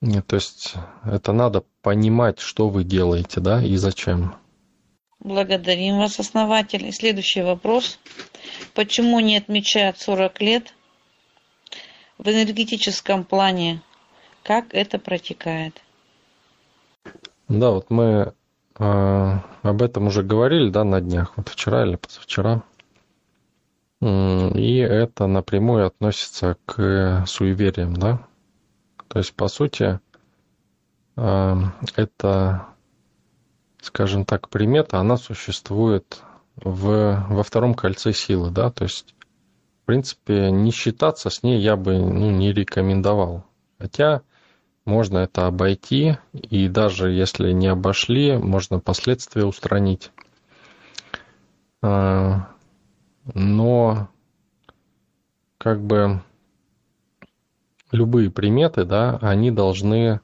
Нет, 0.00 0.26
то 0.26 0.36
есть 0.36 0.74
это 1.04 1.32
надо 1.32 1.64
понимать, 1.82 2.38
что 2.38 2.68
вы 2.68 2.84
делаете, 2.84 3.40
да, 3.40 3.62
и 3.62 3.76
зачем. 3.76 4.34
Благодарим 5.20 5.98
вас, 5.98 6.20
основатель. 6.20 6.86
И 6.86 6.92
следующий 6.92 7.40
вопрос. 7.40 7.98
Почему 8.74 9.20
не 9.20 9.38
отмечают 9.38 9.98
40 9.98 10.40
лет 10.42 10.74
в 12.18 12.28
энергетическом 12.28 13.24
плане? 13.24 13.80
Как 14.44 14.66
это 14.72 14.98
протекает? 14.98 15.82
Да, 17.48 17.70
вот 17.70 17.90
мы 17.90 18.34
э, 18.78 19.38
об 19.62 19.82
этом 19.82 20.06
уже 20.06 20.22
говорили, 20.22 20.70
да, 20.70 20.84
на 20.84 21.00
днях, 21.00 21.36
вот 21.36 21.48
вчера 21.48 21.84
или 21.84 21.96
позавчера. 21.96 22.62
И 24.00 24.76
это 24.76 25.26
напрямую 25.26 25.86
относится 25.86 26.56
к 26.66 27.24
суевериям, 27.26 27.94
да. 27.94 28.26
То 29.08 29.18
есть, 29.18 29.34
по 29.34 29.48
сути, 29.48 29.98
э, 31.16 31.54
это 31.96 32.66
скажем 33.84 34.24
так, 34.24 34.48
примета, 34.48 34.98
она 34.98 35.16
существует 35.16 36.22
в, 36.56 37.26
во 37.28 37.42
втором 37.42 37.74
кольце 37.74 38.12
силы, 38.12 38.50
да, 38.50 38.70
то 38.70 38.84
есть, 38.84 39.14
в 39.82 39.86
принципе, 39.86 40.50
не 40.50 40.70
считаться 40.70 41.28
с 41.30 41.42
ней 41.42 41.60
я 41.60 41.76
бы 41.76 41.98
ну, 41.98 42.30
не 42.30 42.52
рекомендовал. 42.52 43.44
Хотя 43.78 44.22
можно 44.84 45.18
это 45.18 45.46
обойти, 45.46 46.18
и 46.32 46.68
даже 46.68 47.10
если 47.10 47.52
не 47.52 47.68
обошли, 47.68 48.36
можно 48.36 48.80
последствия 48.80 49.44
устранить. 49.44 50.10
А, 51.82 52.48
но 53.32 54.08
как 55.58 55.80
бы 55.82 56.22
любые 57.92 58.30
приметы, 58.30 58.84
да, 58.84 59.18
они 59.22 59.50
должны 59.50 60.20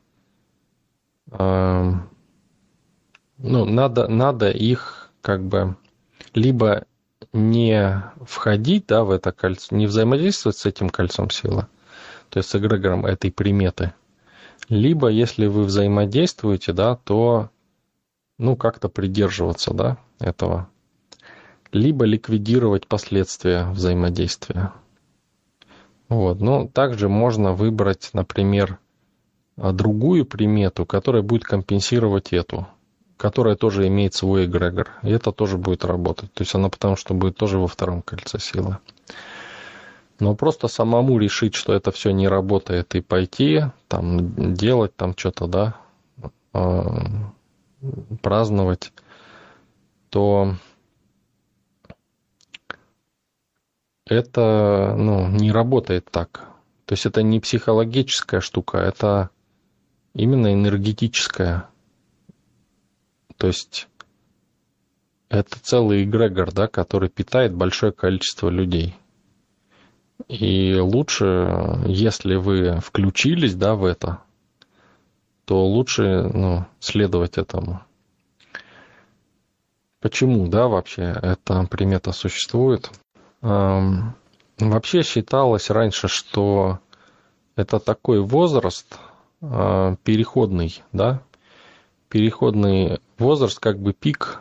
а, 1.31 1.95
ну, 3.39 3.65
надо, 3.65 4.09
надо 4.09 4.51
их 4.51 5.11
как 5.23 5.43
бы 5.45 5.77
либо 6.35 6.85
не 7.33 8.03
входить 8.23 8.87
да, 8.89 9.05
в 9.05 9.11
это 9.11 9.33
кольцо, 9.33 9.75
не 9.75 9.87
взаимодействовать 9.87 10.57
с 10.59 10.67
этим 10.67 10.91
кольцом 10.91 11.31
силы, 11.31 11.67
то 12.29 12.39
есть 12.39 12.51
с 12.51 12.57
эгрегором 12.57 13.07
этой 13.07 13.31
приметы, 13.31 13.95
либо 14.69 15.09
если 15.09 15.47
вы 15.47 15.65
взаимодействуете, 15.65 16.73
да, 16.73 16.97
то 16.97 17.51
ну, 18.39 18.57
как-то 18.57 18.89
придерживаться 18.89 19.75
да, 19.75 19.99
этого, 20.19 20.69
либо 21.73 22.05
ликвидировать 22.05 22.87
последствия 22.87 23.67
взаимодействия. 23.71 24.73
Вот. 26.09 26.41
Но 26.41 26.67
также 26.67 27.09
можно 27.09 27.53
выбрать, 27.53 28.11
например, 28.13 28.79
другую 29.57 30.25
примету, 30.25 30.87
которая 30.87 31.23
будет 31.23 31.45
компенсировать 31.45 32.33
эту 32.33 32.67
которая 33.21 33.55
тоже 33.55 33.87
имеет 33.87 34.15
свой 34.15 34.47
эгрегор. 34.47 34.93
И 35.03 35.11
это 35.11 35.31
тоже 35.31 35.59
будет 35.59 35.85
работать. 35.85 36.33
То 36.33 36.43
есть 36.43 36.55
она 36.55 36.71
потому 36.71 36.97
что 36.97 37.13
будет 37.13 37.37
тоже 37.37 37.59
во 37.59 37.69
втором 37.69 38.01
кольце 38.01 38.39
силы. 38.39 38.79
Но 40.21 40.35
просто 40.35 40.69
самому 40.69 41.19
решить, 41.19 41.55
что 41.55 41.73
это 41.73 41.91
все 41.91 42.11
не 42.11 42.29
работает, 42.29 42.95
и 42.95 43.01
пойти, 43.01 43.65
там, 43.89 44.55
делать 44.55 44.95
там 44.95 45.17
что-то, 45.17 45.47
да, 45.47 45.77
э, 46.53 46.83
праздновать, 48.23 48.93
то 50.11 50.55
это 54.07 54.95
ну, 54.99 55.29
не 55.29 55.53
работает 55.53 56.09
так. 56.11 56.49
То 56.85 56.93
есть 56.95 57.07
это 57.07 57.23
не 57.23 57.41
психологическая 57.41 58.41
штука, 58.41 58.79
это 58.79 59.31
именно 60.15 60.53
энергетическая. 60.53 61.69
То 63.37 63.47
есть 63.47 63.89
это 65.29 65.59
целый 65.61 66.03
эгрегор, 66.03 66.53
да, 66.53 66.67
который 66.67 67.09
питает 67.09 67.55
большое 67.55 67.93
количество 67.93 68.49
людей. 68.49 68.97
И 70.29 70.75
лучше, 70.75 71.85
если 71.87 72.37
вы 72.37 72.81
включились 72.81 73.55
да, 73.55 73.75
в 73.75 73.85
это, 73.85 74.21
то 75.45 75.67
лучше 75.67 76.31
ну, 76.33 76.65
следовать 76.79 77.39
этому. 77.39 77.83
Почему, 80.01 80.47
да, 80.49 80.69
вообще 80.69 81.03
эта 81.23 81.67
примета 81.67 82.13
существует? 82.13 82.91
Эм, 83.43 84.15
вообще 84.59 85.03
считалось 85.03 85.71
раньше, 85.71 86.09
что 86.09 86.79
это 87.57 87.79
такой 87.79 88.21
возраст 88.21 88.99
э, 89.43 89.97
переходный, 90.03 90.83
да, 90.93 91.23
переходный 92.09 93.01
возраст, 93.19 93.59
как 93.59 93.79
бы 93.79 93.93
пик 93.93 94.41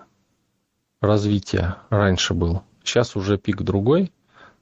развития 1.01 1.77
раньше 1.89 2.33
был. 2.33 2.63
Сейчас 2.83 3.15
уже 3.15 3.37
пик 3.37 3.61
другой, 3.61 4.11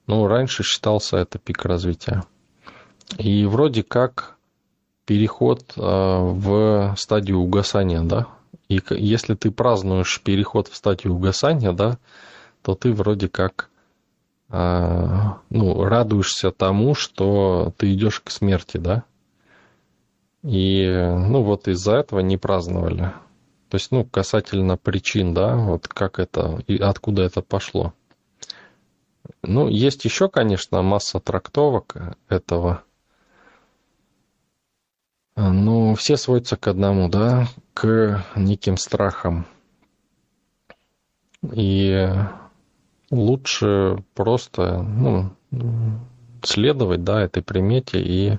но 0.08 0.26
раньше 0.26 0.64
считался 0.64 1.18
это 1.18 1.38
пик 1.38 1.64
развития. 1.64 2.24
И 3.16 3.44
вроде 3.44 3.84
как 3.84 4.36
переход 5.04 5.72
э, 5.76 5.80
в 5.80 6.94
стадию 6.98 7.38
угасания, 7.38 8.02
да. 8.02 8.26
И 8.68 8.80
если 8.90 9.34
ты 9.34 9.50
празднуешь 9.50 10.20
переход 10.22 10.68
в 10.68 10.76
стадию 10.76 11.14
угасания, 11.14 11.72
да, 11.72 11.98
то 12.62 12.74
ты 12.74 12.92
вроде 12.92 13.28
как 13.28 13.70
э, 14.50 15.14
ну, 15.50 15.84
радуешься 15.84 16.50
тому, 16.50 16.94
что 16.94 17.72
ты 17.76 17.92
идешь 17.92 18.20
к 18.20 18.30
смерти, 18.30 18.78
да. 18.78 19.04
И, 20.42 20.86
ну, 20.86 21.42
вот 21.42 21.68
из-за 21.68 21.96
этого 21.96 22.20
не 22.20 22.36
праздновали. 22.36 23.12
То 23.68 23.74
есть, 23.74 23.90
ну, 23.90 24.04
касательно 24.04 24.78
причин, 24.78 25.34
да, 25.34 25.54
вот 25.56 25.88
как 25.88 26.18
это 26.18 26.62
и 26.66 26.78
откуда 26.78 27.22
это 27.22 27.42
пошло. 27.42 27.92
Ну, 29.42 29.68
есть 29.68 30.04
еще, 30.04 30.28
конечно, 30.28 30.82
масса 30.82 31.20
трактовок 31.20 32.16
этого. 32.28 32.82
Но 35.36 35.94
все 35.94 36.16
сводятся 36.16 36.56
к 36.56 36.66
одному, 36.66 37.08
да, 37.08 37.46
к 37.74 38.24
неким 38.34 38.76
страхам. 38.76 39.46
И 41.52 42.12
лучше 43.10 44.02
просто, 44.14 44.82
ну, 44.82 45.30
следовать, 46.42 47.04
да, 47.04 47.22
этой 47.22 47.42
примете 47.42 48.02
и 48.02 48.38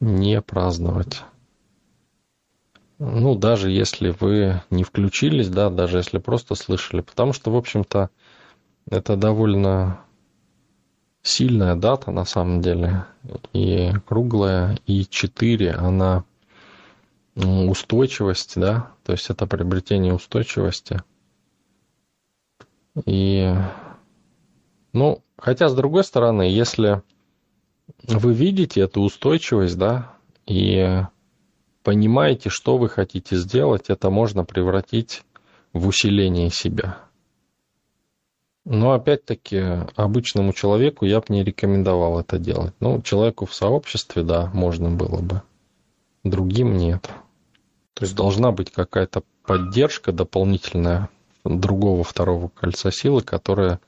не 0.00 0.42
праздновать. 0.42 1.22
Ну, 2.98 3.34
даже 3.34 3.70
если 3.70 4.10
вы 4.10 4.62
не 4.70 4.84
включились, 4.84 5.48
да, 5.48 5.70
даже 5.70 5.98
если 5.98 6.18
просто 6.18 6.54
слышали. 6.54 7.00
Потому 7.00 7.32
что, 7.32 7.50
в 7.50 7.56
общем-то, 7.56 8.10
это 8.90 9.16
довольно 9.16 10.00
сильная 11.22 11.76
дата 11.76 12.10
на 12.10 12.24
самом 12.24 12.60
деле. 12.60 13.06
И 13.52 13.92
круглая, 14.06 14.78
и 14.86 15.06
4, 15.06 15.72
она 15.72 16.24
устойчивость, 17.34 18.54
да, 18.56 18.90
то 19.04 19.12
есть 19.12 19.30
это 19.30 19.46
приобретение 19.46 20.12
устойчивости. 20.12 21.02
И, 23.06 23.54
ну, 24.92 25.22
хотя 25.38 25.68
с 25.68 25.74
другой 25.74 26.04
стороны, 26.04 26.42
если 26.42 27.02
вы 28.02 28.34
видите 28.34 28.82
эту 28.82 29.00
устойчивость, 29.00 29.78
да, 29.78 30.12
и 30.46 31.00
понимаете, 31.82 32.50
что 32.50 32.76
вы 32.76 32.88
хотите 32.90 33.36
сделать, 33.36 33.88
это 33.88 34.10
можно 34.10 34.44
превратить 34.44 35.22
в 35.72 35.86
усилении 35.86 36.48
себя. 36.48 36.98
Но 38.64 38.92
опять-таки 38.92 39.60
обычному 39.96 40.52
человеку 40.52 41.04
я 41.04 41.20
бы 41.20 41.26
не 41.30 41.42
рекомендовал 41.42 42.20
это 42.20 42.38
делать. 42.38 42.74
Ну, 42.78 43.02
человеку 43.02 43.44
в 43.44 43.54
сообществе, 43.54 44.22
да, 44.22 44.50
можно 44.54 44.90
было 44.90 45.20
бы. 45.20 45.42
Другим 46.22 46.76
нет. 46.76 47.08
То 47.94 48.04
есть 48.04 48.14
должна 48.14 48.52
быть 48.52 48.70
какая-то 48.70 49.22
поддержка 49.44 50.12
дополнительная 50.12 51.08
другого 51.44 52.04
второго 52.04 52.48
кольца 52.48 52.92
силы, 52.92 53.22
которая 53.22 53.80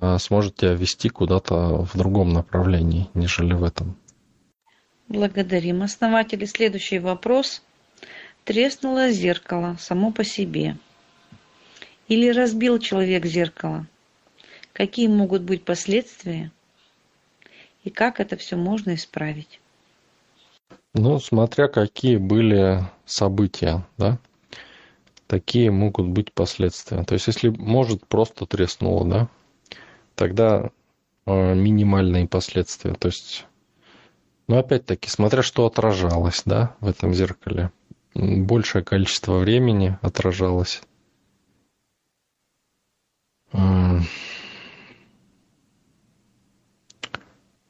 а, 0.00 0.18
сможет 0.18 0.56
тебя 0.56 0.72
вести 0.72 1.10
куда-то 1.10 1.84
в 1.84 1.96
другом 1.96 2.32
направлении, 2.32 3.08
нежели 3.12 3.52
в 3.52 3.62
этом. 3.62 3.96
Благодарим 5.08 5.82
основатели. 5.82 6.46
Следующий 6.46 6.98
вопрос. 6.98 7.62
Треснуло 8.44 9.10
зеркало 9.10 9.76
само 9.78 10.10
по 10.10 10.24
себе. 10.24 10.76
Или 12.12 12.28
разбил 12.28 12.78
человек 12.78 13.24
зеркало. 13.24 13.86
Какие 14.74 15.06
могут 15.06 15.40
быть 15.44 15.64
последствия? 15.64 16.52
И 17.84 17.88
как 17.88 18.20
это 18.20 18.36
все 18.36 18.56
можно 18.56 18.96
исправить? 18.96 19.60
Ну, 20.92 21.18
смотря 21.20 21.68
какие 21.68 22.16
были 22.18 22.84
события, 23.06 23.86
да, 23.96 24.18
такие 25.26 25.70
могут 25.70 26.06
быть 26.06 26.34
последствия. 26.34 27.02
То 27.04 27.14
есть, 27.14 27.28
если 27.28 27.48
может 27.48 28.06
просто 28.06 28.44
треснуло, 28.44 29.08
да, 29.08 29.28
тогда 30.14 30.70
э, 31.24 31.54
минимальные 31.54 32.28
последствия. 32.28 32.92
То 32.92 33.08
есть, 33.08 33.46
ну, 34.48 34.58
опять-таки, 34.58 35.08
смотря 35.08 35.42
что 35.42 35.64
отражалось, 35.64 36.42
да, 36.44 36.76
в 36.80 36.88
этом 36.88 37.14
зеркале. 37.14 37.70
Большее 38.14 38.84
количество 38.84 39.38
времени 39.38 39.96
отражалось. 40.02 40.82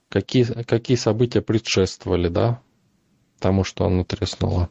Какие, 0.09 0.45
какие 0.65 0.97
события 0.97 1.41
предшествовали, 1.41 2.29
да, 2.29 2.61
тому, 3.39 3.65
что 3.65 3.87
оно 3.87 4.05
треснуло? 4.05 4.69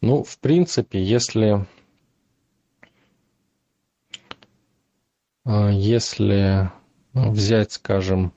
Ну, 0.00 0.24
в 0.24 0.38
принципе, 0.38 1.02
если 1.02 1.66
А, 5.44 5.70
если 5.70 6.70
взять, 7.12 7.72
скажем, 7.72 8.32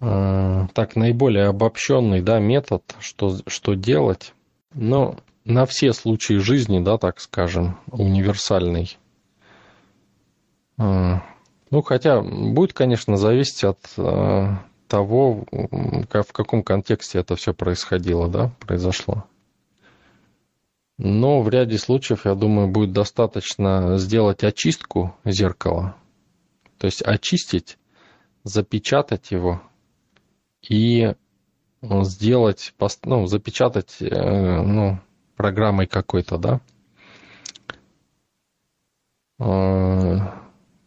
а, 0.00 0.66
так, 0.74 0.96
наиболее 0.96 1.46
обобщенный 1.46 2.22
да, 2.22 2.38
метод, 2.38 2.82
что, 3.00 3.38
что 3.46 3.74
делать, 3.74 4.34
но 4.72 5.16
на 5.46 5.64
все 5.64 5.92
случаи 5.92 6.34
жизни, 6.34 6.80
да, 6.80 6.98
так 6.98 7.20
скажем, 7.20 7.78
универсальный. 7.90 8.98
Ну, 10.76 11.82
хотя 11.82 12.20
будет, 12.20 12.72
конечно, 12.72 13.16
зависеть 13.16 13.64
от 13.64 13.80
того, 14.88 15.46
в 15.50 16.32
каком 16.32 16.62
контексте 16.62 17.20
это 17.20 17.36
все 17.36 17.54
происходило, 17.54 18.28
да, 18.28 18.50
произошло. 18.60 19.24
Но 20.98 21.42
в 21.42 21.48
ряде 21.48 21.78
случаев, 21.78 22.24
я 22.24 22.34
думаю, 22.34 22.68
будет 22.68 22.92
достаточно 22.92 23.98
сделать 23.98 24.42
очистку 24.42 25.14
зеркала. 25.24 25.94
То 26.78 26.86
есть 26.86 27.02
очистить, 27.02 27.78
запечатать 28.44 29.30
его 29.30 29.62
и 30.66 31.14
сделать, 31.82 32.74
ну, 33.04 33.26
запечатать 33.26 33.96
э, 34.00 34.62
ну, 34.62 34.98
программой 35.36 35.86
какой-то, 35.86 36.38
да, 36.38 36.60
э, 39.38 40.18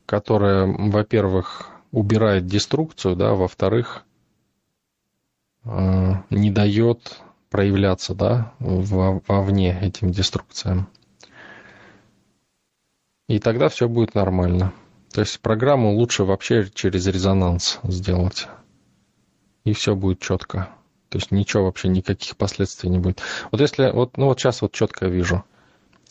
которая, 0.05 0.65
во-первых, 0.65 1.69
убирает 1.91 2.45
деструкцию, 2.45 3.15
да, 3.15 3.33
во-вторых, 3.33 4.03
э, 5.63 6.13
не 6.29 6.51
дает 6.51 7.21
проявляться 7.49 8.13
да, 8.13 8.53
вовне 8.59 9.79
этим 9.81 10.12
деструкциям. 10.12 10.88
И 13.27 13.39
тогда 13.39 13.69
все 13.69 13.88
будет 13.88 14.15
нормально. 14.15 14.73
То 15.12 15.21
есть 15.21 15.39
программу 15.39 15.93
лучше 15.93 16.23
вообще 16.23 16.69
через 16.73 17.07
резонанс 17.07 17.79
сделать. 17.83 18.47
И 19.63 19.73
все 19.73 19.95
будет 19.95 20.19
четко. 20.19 20.69
То 21.10 21.17
есть 21.17 21.32
ничего 21.32 21.65
вообще, 21.65 21.88
никаких 21.88 22.38
последствий 22.38 22.89
не 22.89 23.00
будет. 23.00 23.22
Вот 23.52 23.62
если, 23.62 23.89
вот, 23.91 24.17
ну 24.17 24.26
вот 24.26 24.39
сейчас 24.39 24.62
вот 24.62 24.72
четко 24.72 25.08
вижу. 25.08 25.43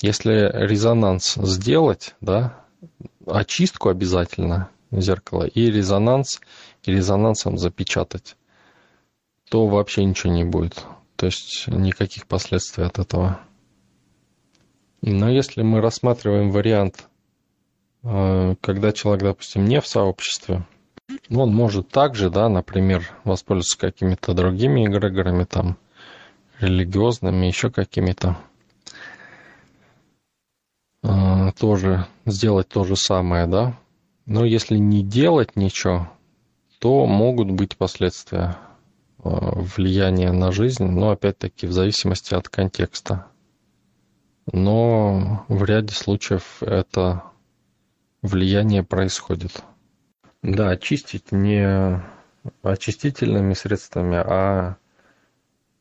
Если 0.00 0.50
резонанс 0.52 1.34
сделать, 1.34 2.14
да, 2.20 2.64
очистку 3.26 3.88
обязательно 3.88 4.70
зеркала 4.90 5.44
и 5.44 5.70
резонанс, 5.70 6.40
и 6.84 6.92
резонансом 6.92 7.58
запечатать, 7.58 8.36
то 9.48 9.66
вообще 9.66 10.04
ничего 10.04 10.32
не 10.32 10.44
будет. 10.44 10.84
То 11.16 11.26
есть 11.26 11.66
никаких 11.66 12.26
последствий 12.26 12.84
от 12.84 12.98
этого. 12.98 13.40
Но 15.02 15.28
если 15.28 15.62
мы 15.62 15.80
рассматриваем 15.80 16.50
вариант, 16.50 17.08
э, 18.02 18.54
когда 18.60 18.92
человек, 18.92 19.24
допустим, 19.24 19.64
не 19.64 19.80
в 19.80 19.86
сообществе, 19.86 20.66
он 21.30 21.54
может 21.54 21.88
также, 21.88 22.30
да, 22.30 22.48
например, 22.48 23.10
воспользоваться 23.24 23.78
какими-то 23.78 24.34
другими 24.34 24.86
эгрегорами, 24.86 25.44
там, 25.44 25.76
религиозными, 26.60 27.46
еще 27.46 27.70
какими-то, 27.70 28.36
э, 31.02 31.52
тоже 31.58 32.06
сделать 32.26 32.68
то 32.68 32.84
же 32.84 32.96
самое, 32.96 33.46
да. 33.46 33.78
Но 34.26 34.44
если 34.44 34.76
не 34.76 35.02
делать 35.02 35.56
ничего, 35.56 36.10
то 36.78 37.06
могут 37.06 37.50
быть 37.50 37.76
последствия. 37.76 38.58
Э, 39.24 39.60
влияние 39.76 40.32
на 40.32 40.52
жизнь, 40.52 40.84
но 40.84 41.10
опять-таки 41.10 41.66
в 41.66 41.72
зависимости 41.72 42.34
от 42.34 42.48
контекста. 42.48 43.26
Но 44.52 45.44
в 45.48 45.64
ряде 45.64 45.94
случаев 45.94 46.62
это 46.62 47.24
влияние 48.22 48.82
происходит. 48.84 49.62
Да, 50.42 50.70
очистить 50.70 51.32
не 51.32 52.02
очистительными 52.62 53.54
средствами, 53.54 54.16
а 54.16 54.76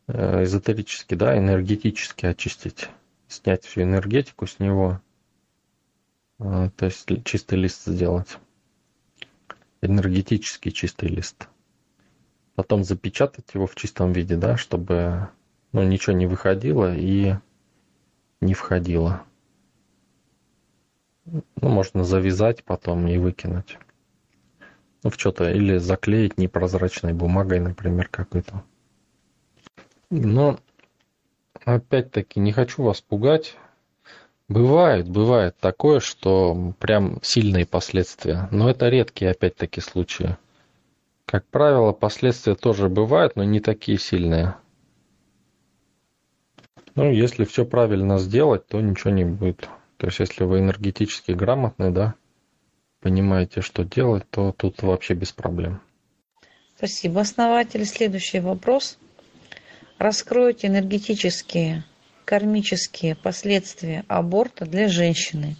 э, 0.08 0.43
эзотерически, 0.43 1.15
да, 1.15 1.38
энергетически 1.38 2.26
очистить. 2.26 2.89
Снять 3.28 3.65
всю 3.65 3.82
энергетику 3.82 4.48
с 4.48 4.60
него. 4.60 5.02
Э, 6.39 6.70
то 6.76 6.86
есть 6.86 7.08
чистый 7.24 7.60
лист 7.60 7.86
сделать. 7.86 8.38
Энергетический 9.82 10.72
чистый 10.72 11.10
лист 11.10 11.48
потом 12.58 12.84
запечатать 12.84 13.54
его 13.54 13.67
в 13.67 13.76
чистом 13.76 14.13
виде, 14.13 14.36
да, 14.36 14.58
чтобы 14.58 15.30
ну, 15.74 15.84
ничего 15.84 16.15
не 16.15 16.26
выходило 16.26 16.91
и 16.91 17.36
не 18.41 18.56
входило. 18.56 19.22
Ну, 21.26 21.43
можно 21.62 22.04
завязать 22.04 22.63
потом 22.63 23.08
и 23.08 23.20
выкинуть. 23.20 23.78
Ну, 25.04 25.10
в 25.10 25.16
что-то, 25.16 25.50
или 25.52 25.78
заклеить 25.78 26.38
непрозрачной 26.38 27.14
бумагой, 27.14 27.60
например, 27.60 28.08
какой-то. 28.10 28.64
Но, 30.10 30.60
опять-таки, 31.64 32.40
не 32.40 32.52
хочу 32.52 32.84
вас 32.84 33.02
пугать. 33.02 33.56
Бывает, 34.50 35.10
бывает 35.10 35.58
такое, 35.60 36.00
что 36.00 36.74
прям 36.80 37.20
сильные 37.22 37.66
последствия. 37.66 38.48
Но 38.52 38.70
это 38.70 38.88
редкие, 38.88 39.32
опять-таки, 39.32 39.82
случаи. 39.82 40.38
Как 41.26 41.46
правило, 41.48 41.92
последствия 41.92 42.56
тоже 42.56 42.88
бывают, 42.88 43.36
но 43.36 43.44
не 43.44 43.60
такие 43.60 43.98
сильные. 43.98 44.56
Ну, 46.96 47.12
если 47.12 47.44
все 47.44 47.66
правильно 47.66 48.18
сделать, 48.18 48.66
то 48.68 48.80
ничего 48.80 49.12
не 49.12 49.26
будет. 49.26 49.70
То 49.98 50.08
есть, 50.08 50.20
если 50.20 50.46
вы 50.46 50.60
энергетически 50.60 51.34
грамотны, 51.34 51.92
да, 51.92 52.16
понимаете, 53.02 53.62
что 53.62 53.84
делать, 53.84 54.30
то 54.30 54.52
тут 54.52 54.82
вообще 54.82 55.14
без 55.14 55.32
проблем. 55.32 55.82
Спасибо, 56.76 57.22
основатель. 57.22 57.86
Следующий 57.86 58.40
вопрос. 58.40 58.98
Раскройте 59.98 60.68
энергетические, 60.68 61.84
кармические 62.24 63.16
последствия 63.16 64.06
аборта 64.08 64.66
для 64.66 64.88
женщины. 64.88 65.56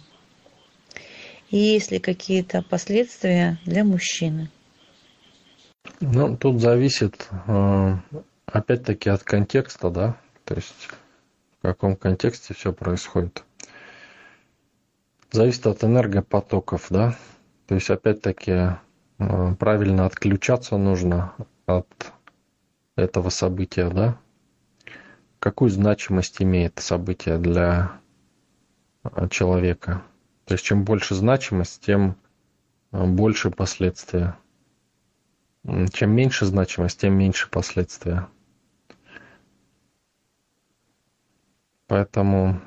И 1.50 1.56
есть 1.56 1.90
ли 1.90 1.98
какие-то 1.98 2.62
последствия 2.62 3.58
для 3.64 3.82
мужчины? 3.82 4.50
Ну, 6.00 6.36
тут 6.36 6.60
зависит, 6.60 7.28
э, 7.48 7.94
опять-таки, 8.46 9.08
от 9.08 9.24
контекста, 9.24 9.90
да, 9.90 10.20
то 10.44 10.54
есть 10.54 10.88
в 11.58 11.62
каком 11.62 11.96
контексте 11.96 12.54
все 12.54 12.72
происходит. 12.72 13.44
Зависит 15.30 15.66
от 15.66 15.84
энергопотоков, 15.84 16.86
да, 16.90 17.14
то 17.66 17.74
есть, 17.74 17.90
опять-таки, 17.90 18.76
э, 19.18 19.54
правильно 19.58 20.06
отключаться 20.06 20.78
нужно 20.78 21.34
от 21.66 22.12
этого 22.96 23.28
события, 23.28 23.90
да, 23.90 24.18
какую 25.38 25.70
значимость 25.70 26.42
имеет 26.42 26.78
событие 26.78 27.38
для 27.38 28.00
а, 29.02 29.28
человека. 29.28 30.02
То 30.44 30.54
есть 30.54 30.64
чем 30.64 30.84
больше 30.84 31.14
значимость, 31.14 31.84
тем 31.84 32.16
а, 32.90 33.06
больше 33.06 33.50
последствия. 33.50 34.36
Чем 35.92 36.12
меньше 36.12 36.46
значимость, 36.46 37.00
тем 37.00 37.14
меньше 37.14 37.50
последствия. 37.50 38.28
Поэтому 41.86 42.60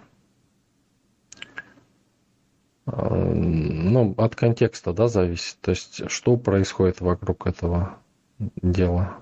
ну, 2.93 4.13
от 4.17 4.35
контекста, 4.35 4.93
да, 4.93 5.07
зависит. 5.07 5.57
То 5.61 5.71
есть, 5.71 6.09
что 6.09 6.37
происходит 6.37 7.01
вокруг 7.01 7.47
этого 7.47 7.97
дела. 8.39 9.17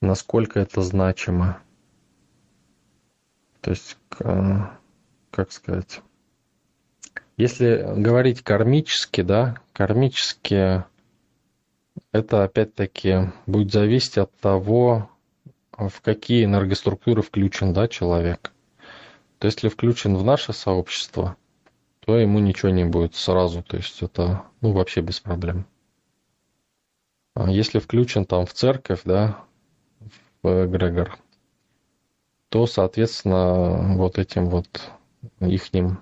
Насколько 0.00 0.60
это 0.60 0.82
значимо. 0.82 1.60
То 3.60 3.70
есть, 3.70 3.98
как 4.18 5.52
сказать, 5.52 6.00
если 7.36 7.94
говорить 7.96 8.42
кармически, 8.42 9.20
да, 9.20 9.58
кармически 9.72 10.84
это 12.12 12.44
опять-таки 12.44 13.32
будет 13.46 13.72
зависеть 13.72 14.18
от 14.18 14.34
того, 14.36 15.10
в 15.72 16.00
какие 16.02 16.44
энергоструктуры 16.44 17.22
включен 17.22 17.72
да, 17.72 17.88
человек. 17.88 18.52
То 19.38 19.46
есть, 19.46 19.62
если 19.62 19.74
включен 19.74 20.16
в 20.16 20.24
наше 20.24 20.52
сообщество, 20.52 21.36
то 22.10 22.18
ему 22.18 22.40
ничего 22.40 22.72
не 22.72 22.84
будет 22.84 23.14
сразу. 23.14 23.62
То 23.62 23.76
есть 23.76 24.02
это 24.02 24.42
ну, 24.62 24.72
вообще 24.72 25.00
без 25.00 25.20
проблем. 25.20 25.64
А 27.34 27.48
если 27.48 27.78
включен 27.78 28.24
там 28.24 28.46
в 28.46 28.52
церковь, 28.52 29.02
да, 29.04 29.44
в 30.42 30.66
эгрегор, 30.66 31.16
то, 32.48 32.66
соответственно, 32.66 33.94
вот 33.96 34.18
этим 34.18 34.46
вот 34.46 34.90
ихним 35.38 36.00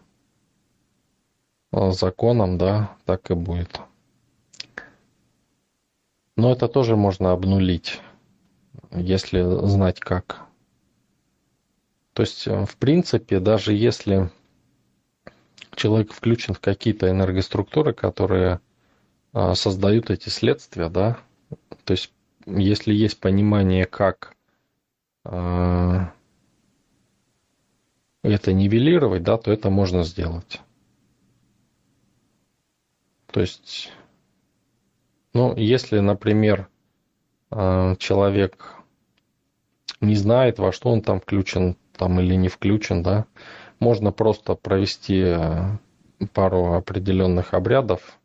а, 1.73 1.90
законом, 1.90 2.57
да, 2.57 2.97
так 3.05 3.31
и 3.31 3.35
будет. 3.35 3.79
Но 6.37 6.53
это 6.53 6.68
тоже 6.68 6.97
можно 6.97 7.33
обнулить, 7.33 8.01
если 8.92 9.42
знать 9.66 10.01
как. 10.01 10.47
То 12.14 12.23
есть, 12.23 12.47
в 12.47 12.79
принципе, 12.79 13.40
даже 13.40 13.75
если 13.75 14.31
человек 15.79 16.12
включен 16.12 16.55
в 16.55 16.61
какие-то 16.61 17.09
энергоструктуры, 17.09 17.95
которые 17.95 18.61
а, 19.33 19.55
создают 19.55 20.11
эти 20.11 20.29
следствия, 20.29 20.88
да, 20.88 21.19
то 21.85 21.93
есть 21.93 22.12
если 22.47 22.93
есть 22.93 23.21
понимание, 23.21 23.85
как 23.85 24.35
а, 25.25 26.12
это 28.23 28.53
нивелировать, 28.53 29.23
да, 29.23 29.38
то 29.38 29.53
это 29.53 29.71
можно 29.71 30.03
сделать. 30.03 30.61
То 33.31 33.41
есть, 33.41 33.93
ну, 35.35 35.55
если, 35.57 36.01
например, 36.01 36.69
а, 37.51 37.95
человек 37.97 38.75
не 40.01 40.17
знает, 40.17 40.59
во 40.59 40.73
что 40.73 40.91
он 40.91 41.03
там 41.03 41.21
включен, 41.21 41.77
там 41.97 42.21
или 42.21 42.35
не 42.35 42.49
включен, 42.49 43.03
да, 43.03 43.27
можно 43.81 44.12
просто 44.12 44.55
провести 44.55 45.21
э, 45.25 45.79
пару 46.33 46.75
определенных 46.75 47.55
обрядов, 47.55 48.19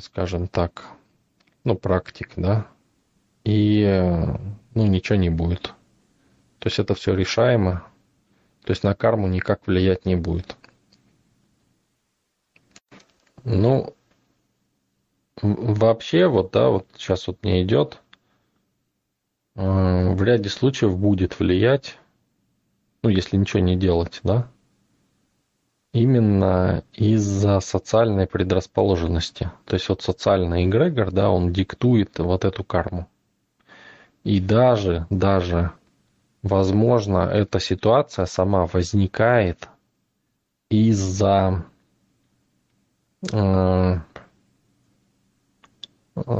скажем 0.00 0.48
так, 0.48 0.84
ну, 1.64 1.76
практик, 1.76 2.30
да, 2.36 2.66
и, 3.44 3.82
э, 3.82 4.36
ну, 4.74 4.86
ничего 4.86 5.16
не 5.16 5.30
будет. 5.30 5.74
То 6.58 6.68
есть 6.68 6.78
это 6.78 6.94
все 6.94 7.14
решаемо, 7.14 7.86
то 8.64 8.70
есть 8.70 8.84
на 8.84 8.94
карму 8.94 9.26
никак 9.28 9.66
влиять 9.66 10.04
не 10.06 10.16
будет. 10.16 10.56
Ну, 13.44 13.96
вообще, 15.40 16.28
вот, 16.28 16.52
да, 16.52 16.68
вот 16.68 16.86
сейчас 16.96 17.26
вот 17.26 17.42
не 17.42 17.62
идет, 17.62 18.00
э, 19.56 20.14
в 20.14 20.22
ряде 20.22 20.48
случаев 20.48 20.96
будет 20.96 21.38
влиять 21.40 21.98
ну, 23.02 23.10
если 23.10 23.36
ничего 23.36 23.60
не 23.60 23.76
делать, 23.76 24.20
да, 24.22 24.48
именно 25.92 26.84
из-за 26.92 27.60
социальной 27.60 28.26
предрасположенности. 28.26 29.50
То 29.66 29.74
есть 29.74 29.88
вот 29.88 30.02
социальный 30.02 30.64
эгрегор, 30.64 31.10
да, 31.10 31.30
он 31.30 31.52
диктует 31.52 32.18
вот 32.18 32.44
эту 32.44 32.64
карму. 32.64 33.08
И 34.24 34.40
даже, 34.40 35.06
даже, 35.10 35.72
возможно, 36.42 37.18
эта 37.18 37.60
ситуация 37.60 38.24
сама 38.26 38.66
возникает 38.66 39.68
из-за 40.70 41.66
э, 43.30 43.96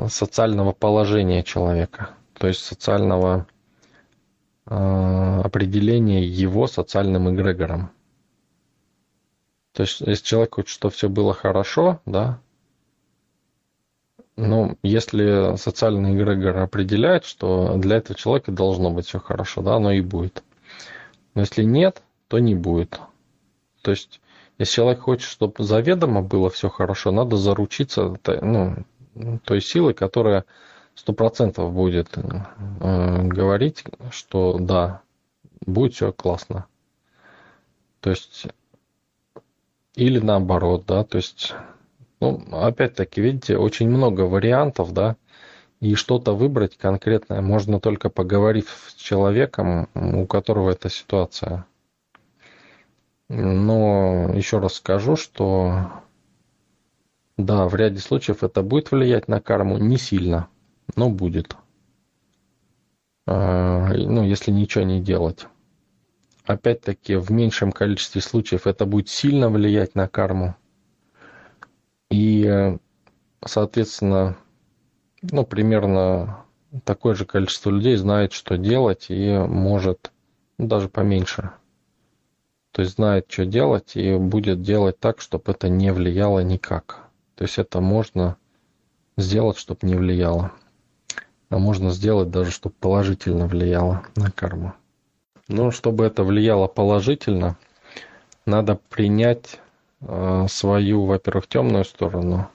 социального 0.09 0.73
положения 0.73 1.43
человека, 1.43 2.11
то 2.35 2.47
есть 2.47 2.65
социального 2.65 3.47
определение 4.73 6.27
его 6.27 6.67
социальным 6.67 7.35
эгрегором. 7.35 7.91
То 9.73 9.83
есть, 9.83 10.01
если 10.01 10.25
человек 10.25 10.55
хочет, 10.55 10.71
чтобы 10.71 10.95
все 10.95 11.09
было 11.09 11.33
хорошо, 11.33 12.01
да, 12.05 12.39
ну, 14.37 14.79
если 14.83 15.57
социальный 15.57 16.15
эгрегор 16.15 16.59
определяет, 16.59 17.25
что 17.25 17.77
для 17.77 17.97
этого 17.97 18.19
человека 18.19 18.51
должно 18.51 18.91
быть 18.91 19.07
все 19.07 19.19
хорошо, 19.19 19.63
да, 19.63 19.77
оно 19.77 19.93
и 19.93 20.01
будет. 20.01 20.43
Но 21.35 21.43
если 21.43 21.65
нет, 21.65 22.03
то 22.29 22.39
не 22.39 22.55
будет. 22.55 22.99
То 23.83 23.91
есть, 23.91 24.21
если 24.59 24.75
человек 24.75 25.01
хочет, 25.01 25.29
чтобы 25.29 25.63
заведомо 25.63 26.23
было 26.23 26.49
все 26.51 26.71
хорошо, 26.71 27.11
надо 27.11 27.37
заручиться 27.37 28.17
ну, 28.41 28.77
той 29.45 29.61
силой, 29.61 29.93
которая 29.93 30.45
сто 30.95 31.13
процентов 31.13 31.73
будет 31.73 32.17
э, 32.17 33.23
говорить, 33.25 33.85
что 34.11 34.59
да, 34.59 35.03
будет 35.65 35.95
все 35.95 36.13
классно. 36.13 36.67
То 38.01 38.11
есть, 38.11 38.47
или 39.95 40.19
наоборот, 40.19 40.85
да, 40.87 41.05
то 41.05 41.17
есть, 41.19 41.55
ну, 42.21 42.43
опять-таки, 42.53 43.21
видите, 43.21 43.57
очень 43.57 43.89
много 43.89 44.23
вариантов, 44.23 44.93
да, 44.93 45.17
и 45.81 45.95
что-то 45.95 46.35
выбрать 46.35 46.77
конкретное 46.77 47.41
можно 47.41 47.81
только 47.81 48.09
поговорив 48.09 48.69
с 48.89 48.95
человеком, 48.95 49.89
у 49.95 50.27
которого 50.27 50.71
эта 50.71 50.89
ситуация. 50.89 51.67
Но 53.29 54.31
еще 54.35 54.59
раз 54.59 54.75
скажу, 54.75 55.17
что 55.17 55.91
да, 57.37 57.67
в 57.67 57.75
ряде 57.75 57.99
случаев 57.99 58.45
это 58.45 58.63
будет 58.63 58.91
влиять 58.93 59.27
на 59.27 59.41
карму 59.41 59.79
не 59.79 59.97
сильно 59.97 60.49
но 60.97 61.11
будет. 61.11 61.57
А, 63.27 63.93
ну, 63.95 64.23
если 64.25 64.51
ничего 64.51 64.85
не 64.85 65.01
делать. 65.01 65.47
Опять-таки, 66.45 67.17
в 67.17 67.31
меньшем 67.31 67.71
количестве 67.71 68.21
случаев 68.21 68.67
это 68.67 68.85
будет 68.85 69.09
сильно 69.09 69.49
влиять 69.49 69.95
на 69.95 70.09
карму. 70.09 70.57
И, 72.11 72.77
соответственно, 73.45 74.37
ну, 75.23 75.47
примерно 75.47 76.45
такое 76.85 77.15
же 77.15 77.25
количество 77.25 77.71
людей 77.71 77.97
знает, 77.97 78.33
что 78.33 78.59
делать, 78.59 79.07
и 79.09 79.39
может 79.39 80.11
ну, 80.59 80.67
даже 80.67 80.89
поменьше. 80.89 81.53
То 82.73 82.83
есть 82.83 82.97
знает, 82.97 83.27
что 83.31 83.45
делать, 83.45 83.97
и 83.97 84.17
будет 84.17 84.63
делать 84.63 84.99
так, 84.99 85.21
чтобы 85.21 85.53
это 85.53 85.69
не 85.69 85.93
влияло 85.93 86.41
никак. 86.41 87.05
То 87.37 87.45
есть 87.45 87.59
это 87.59 87.81
можно 87.81 88.37
сделать, 89.17 89.59
чтобы 89.59 89.87
не 89.87 89.95
влияло 89.95 90.53
а 91.53 91.59
можно 91.59 91.91
сделать 91.91 92.31
даже, 92.31 92.51
чтобы 92.51 92.75
положительно 92.81 93.47
влияло 93.47 94.05
на 94.17 94.31
карму. 94.31 94.73
Но 95.49 95.71
чтобы 95.71 96.05
это 96.05 96.25
влияло 96.25 96.67
положительно, 96.67 97.59
надо 98.47 98.79
принять 98.89 99.61
э, 100.01 100.47
свою, 100.49 101.05
во-первых, 101.05 101.47
темную 101.47 101.85
сторону, 101.85 102.49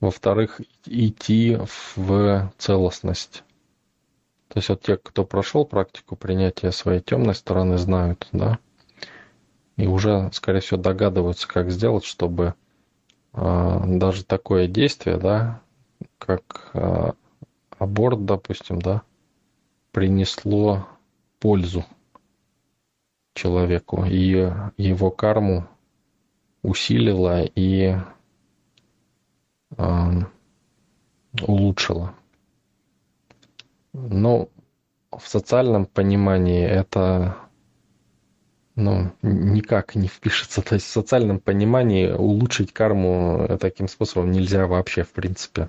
во-вторых, 0.00 0.60
идти 0.86 1.58
в 1.96 2.52
целостность. 2.58 3.42
То 4.48 4.58
есть 4.58 4.68
вот 4.68 4.82
те, 4.82 4.96
кто 4.96 5.24
прошел 5.24 5.64
практику 5.64 6.14
принятия 6.14 6.70
своей 6.70 7.00
темной 7.00 7.34
стороны, 7.34 7.76
знают, 7.76 8.28
да, 8.30 8.58
и 9.76 9.88
уже, 9.88 10.30
скорее 10.32 10.60
всего, 10.60 10.80
догадываются, 10.80 11.48
как 11.48 11.72
сделать, 11.72 12.04
чтобы 12.04 12.54
э, 13.32 13.80
даже 13.84 14.24
такое 14.24 14.68
действие, 14.68 15.16
да, 15.16 15.60
как 16.18 16.70
э, 16.74 17.12
аборт, 17.78 18.24
допустим, 18.24 18.80
да, 18.80 19.02
принесло 19.92 20.86
пользу 21.38 21.84
человеку 23.34 24.04
и 24.04 24.52
его 24.76 25.10
карму 25.10 25.68
усилило 26.62 27.44
и 27.44 27.96
э, 29.76 30.10
улучшило. 31.42 32.14
Но 33.92 34.48
в 35.16 35.26
социальном 35.26 35.86
понимании 35.86 36.64
это 36.64 37.36
ну, 38.74 39.12
никак 39.22 39.94
не 39.96 40.06
впишется. 40.06 40.62
То 40.62 40.74
есть 40.74 40.86
в 40.86 40.90
социальном 40.90 41.40
понимании 41.40 42.10
улучшить 42.10 42.72
карму 42.72 43.58
таким 43.60 43.88
способом 43.88 44.30
нельзя 44.30 44.66
вообще, 44.66 45.02
в 45.02 45.10
принципе. 45.12 45.68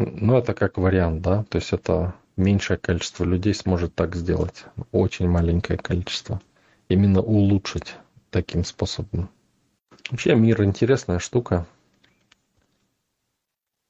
Ну, 0.00 0.38
это 0.38 0.54
как 0.54 0.78
вариант, 0.78 1.20
да. 1.20 1.44
То 1.44 1.56
есть 1.56 1.74
это 1.74 2.14
меньшее 2.36 2.78
количество 2.78 3.24
людей 3.24 3.52
сможет 3.52 3.94
так 3.94 4.16
сделать. 4.16 4.64
Очень 4.92 5.28
маленькое 5.28 5.78
количество. 5.78 6.40
Именно 6.88 7.20
улучшить 7.20 7.96
таким 8.30 8.64
способом. 8.64 9.28
Вообще 10.10 10.34
мир 10.34 10.64
интересная 10.64 11.18
штука. 11.18 11.66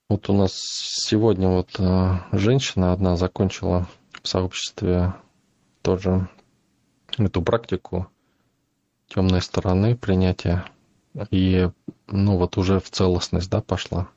Вот 0.08 0.28
у 0.28 0.32
нас 0.32 0.52
сегодня 0.54 1.48
вот 1.48 1.78
э, 1.78 2.18
женщина 2.32 2.92
одна 2.92 3.16
закончила 3.16 3.86
в 4.20 4.26
сообществе 4.26 5.14
тоже 5.82 6.28
эту 7.16 7.40
практику 7.40 8.08
темной 9.06 9.42
стороны 9.42 9.96
принятия. 9.96 10.64
И, 11.30 11.70
ну, 12.08 12.36
вот 12.36 12.58
уже 12.58 12.80
в 12.80 12.90
целостность, 12.90 13.48
да, 13.48 13.60
пошла. 13.60 14.08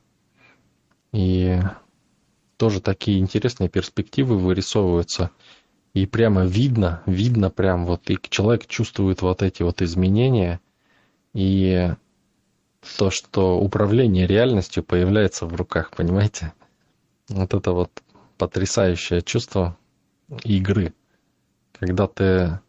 И 1.12 1.60
тоже 2.56 2.80
такие 2.80 3.18
интересные 3.18 3.68
перспективы 3.68 4.38
вырисовываются. 4.38 5.30
И 5.92 6.06
прямо 6.06 6.44
видно, 6.44 7.02
видно 7.06 7.50
прям 7.50 7.86
вот, 7.86 8.10
и 8.10 8.18
человек 8.28 8.66
чувствует 8.66 9.22
вот 9.22 9.42
эти 9.42 9.62
вот 9.62 9.80
изменения. 9.82 10.60
И 11.32 11.92
то, 12.98 13.10
что 13.10 13.58
управление 13.58 14.26
реальностью 14.26 14.82
появляется 14.82 15.46
в 15.46 15.54
руках, 15.54 15.90
понимаете? 15.90 16.52
Вот 17.28 17.54
это 17.54 17.72
вот 17.72 18.02
потрясающее 18.38 19.22
чувство 19.22 19.76
игры. 20.44 20.94
Когда 21.72 22.06
ты, 22.06 22.60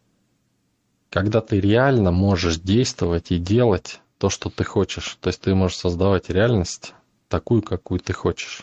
когда 1.10 1.40
ты 1.40 1.60
реально 1.60 2.12
можешь 2.12 2.58
действовать 2.58 3.30
и 3.30 3.38
делать 3.38 4.00
то, 4.18 4.30
что 4.30 4.50
ты 4.50 4.64
хочешь. 4.64 5.18
То 5.20 5.28
есть 5.28 5.40
ты 5.42 5.54
можешь 5.54 5.78
создавать 5.78 6.30
реальность 6.30 6.94
такую, 7.28 7.62
какую 7.62 8.00
ты 8.00 8.12
хочешь. 8.12 8.62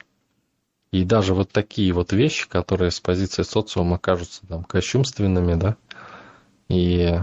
И 0.93 1.03
даже 1.05 1.33
вот 1.33 1.49
такие 1.49 1.91
вот 1.91 2.13
вещи, 2.13 2.47
которые 2.47 2.91
с 2.91 2.99
позиции 2.99 3.41
социума 3.41 3.97
кажутся 3.97 4.45
там 4.45 4.63
кощунственными, 4.63 5.55
да, 5.55 5.75
и 6.67 7.17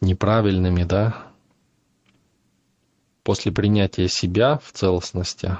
неправильными, 0.00 0.82
да, 0.82 1.28
после 3.22 3.52
принятия 3.52 4.08
себя 4.08 4.58
в 4.58 4.72
целостности 4.72 5.56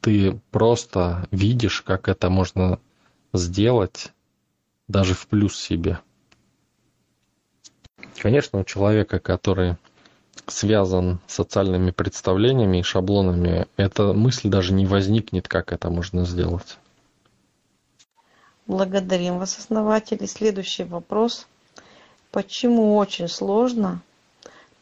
ты 0.00 0.40
просто 0.50 1.28
видишь, 1.30 1.82
как 1.82 2.08
это 2.08 2.30
можно 2.30 2.80
сделать 3.34 4.14
даже 4.88 5.12
в 5.12 5.26
плюс 5.26 5.60
себе. 5.60 6.00
Конечно, 8.16 8.60
у 8.60 8.64
человека, 8.64 9.18
который 9.18 9.76
связан 10.50 11.20
с 11.26 11.34
социальными 11.34 11.90
представлениями 11.90 12.78
и 12.78 12.82
шаблонами, 12.82 13.66
эта 13.76 14.12
мысль 14.12 14.48
даже 14.48 14.72
не 14.72 14.86
возникнет, 14.86 15.48
как 15.48 15.72
это 15.72 15.90
можно 15.90 16.24
сделать. 16.24 16.78
Благодарим 18.66 19.38
вас, 19.38 19.58
основатели. 19.58 20.26
Следующий 20.26 20.84
вопрос. 20.84 21.46
Почему 22.30 22.96
очень 22.96 23.28
сложно 23.28 24.00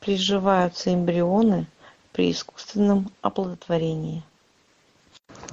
приживаются 0.01 0.93
эмбрионы 0.93 1.67
при 2.13 2.31
искусственном 2.31 3.11
оплодотворении? 3.23 4.23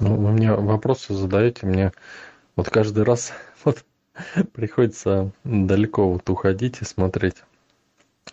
Ну, 0.00 0.16
вы 0.16 0.32
мне 0.32 0.52
вопросы 0.52 1.14
задаете, 1.14 1.66
мне 1.66 1.92
вот 2.56 2.68
каждый 2.68 3.04
раз 3.04 3.32
вот, 3.64 3.84
приходится 4.52 5.30
далеко 5.44 6.12
вот 6.12 6.28
уходить 6.28 6.82
и 6.82 6.84
смотреть. 6.84 7.36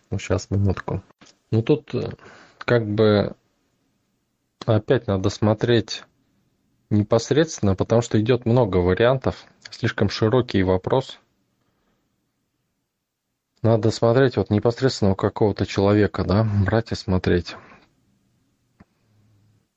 Ну, 0.10 0.20
сейчас, 0.20 0.50
минутку. 0.50 1.02
Ну 1.54 1.62
тут 1.62 1.94
э, 1.94 2.10
как 2.58 2.84
бы 2.88 3.36
опять 4.66 5.06
надо 5.06 5.30
смотреть 5.30 6.04
непосредственно, 6.90 7.76
потому 7.76 8.02
что 8.02 8.20
идет 8.20 8.48
много 8.48 8.78
вариантов, 8.78 9.46
слишком 9.70 10.10
широкий 10.10 10.64
вопрос. 10.64 11.20
Надо 13.62 13.92
смотреть 13.92 14.36
вот 14.36 14.50
непосредственно 14.50 15.12
у 15.12 15.16
какого-то 15.16 15.68
человека, 15.68 16.24
да, 16.24 16.44
брать 16.66 16.92
и 16.92 16.96
смотреть. 16.96 17.56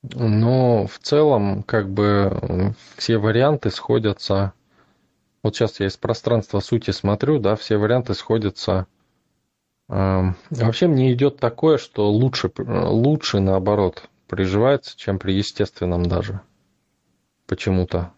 Но 0.01 0.87
в 0.87 0.97
целом, 0.97 1.61
как 1.61 1.91
бы, 1.91 2.73
все 2.95 3.19
варианты 3.19 3.69
сходятся. 3.69 4.53
Вот 5.43 5.55
сейчас 5.55 5.79
я 5.79 5.85
из 5.85 5.95
пространства 5.95 6.59
сути 6.59 6.89
смотрю, 6.89 7.37
да, 7.37 7.55
все 7.55 7.77
варианты 7.77 8.15
сходятся 8.15 8.87
Вообще 9.87 10.87
мне 10.87 11.13
идет 11.13 11.37
такое, 11.37 11.77
что 11.77 12.11
лучше, 12.11 12.51
лучше 12.57 13.39
наоборот 13.39 14.09
приживается, 14.27 14.97
чем 14.97 15.19
при 15.19 15.33
естественном 15.33 16.05
даже. 16.05 16.41
Почему-то. 17.45 18.11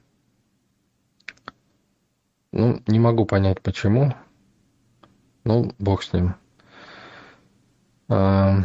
Ну, 2.52 2.82
не 2.88 3.00
могу 3.00 3.26
понять 3.26 3.62
почему. 3.62 4.16
Ну, 5.44 5.72
бог 5.78 6.02
с 6.02 6.14
ним. 6.14 6.34
А, 8.08 8.64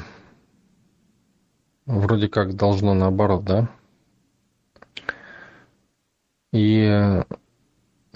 вроде 1.84 2.28
как 2.28 2.56
должно 2.56 2.94
наоборот, 2.94 3.44
да? 3.44 3.68
И 6.52 7.22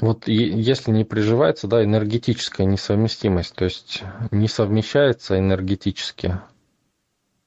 вот 0.00 0.28
если 0.28 0.90
не 0.90 1.04
приживается, 1.04 1.66
да, 1.66 1.82
энергетическая 1.82 2.66
несовместимость, 2.66 3.54
то 3.54 3.64
есть 3.64 4.02
не 4.30 4.48
совмещается 4.48 5.38
энергетически, 5.38 6.40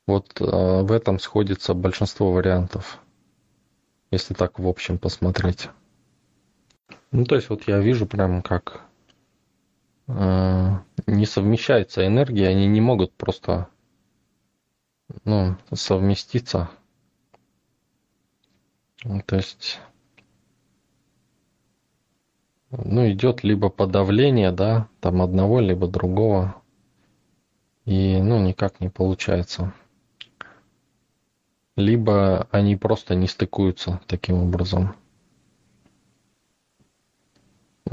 вот 0.08 0.42
э, 0.42 0.44
в 0.44 0.92
этом 0.92 1.20
сходится 1.20 1.74
большинство 1.74 2.32
вариантов, 2.32 3.00
если 4.12 4.34
так 4.34 4.60
в 4.60 4.68
общем 4.68 4.98
посмотреть. 4.98 5.70
Ну, 7.12 7.26
то 7.26 7.36
есть 7.36 7.50
вот 7.50 7.68
я 7.68 7.80
вижу 7.80 8.06
прям 8.06 8.42
как 8.42 8.82
э, 10.08 10.70
не 11.08 11.26
совмещается 11.26 12.06
энергия, 12.06 12.48
они 12.48 12.68
не 12.68 12.82
могут 12.82 13.14
просто 13.14 13.68
ну, 15.24 15.58
совместиться. 15.74 16.70
То 19.26 19.36
есть 19.36 19.80
ну, 22.72 23.10
идет 23.12 23.44
либо 23.44 23.70
подавление, 23.70 24.52
да, 24.52 24.88
там 25.02 25.22
одного, 25.22 25.60
либо 25.60 25.88
другого. 25.88 26.56
И, 27.86 28.22
ну, 28.22 28.40
никак 28.42 28.80
не 28.80 28.90
получается. 28.90 29.74
Либо 31.76 32.48
они 32.52 32.76
просто 32.78 33.16
не 33.16 33.28
стыкуются 33.28 34.00
таким 34.08 34.44
образом. 34.44 34.96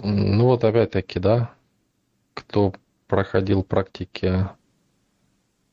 Ну 0.00 0.44
вот 0.44 0.62
опять-таки, 0.62 1.18
да, 1.18 1.54
кто 2.34 2.72
проходил 3.08 3.64
практики, 3.64 4.48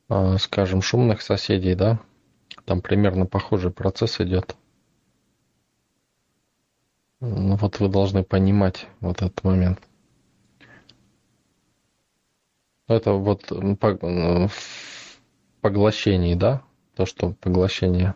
а, 0.08 0.38
скажем, 0.40 0.82
шумных 0.82 1.22
соседей, 1.22 1.76
да, 1.76 2.00
там 2.66 2.82
примерно 2.82 3.28
похожий 3.28 3.72
процесс 3.72 4.20
идет. 4.22 4.56
Ну 7.22 7.56
вот 7.56 7.80
вы 7.80 7.88
должны 7.88 8.24
понимать 8.24 8.88
вот 9.00 9.22
этот 9.22 9.44
момент. 9.44 9.80
Это 12.88 13.14
вот 13.14 13.50
в 13.50 14.50
поглощении, 15.62 16.36
да? 16.36 16.62
То, 16.96 17.06
что 17.06 17.32
поглощение. 17.32 18.16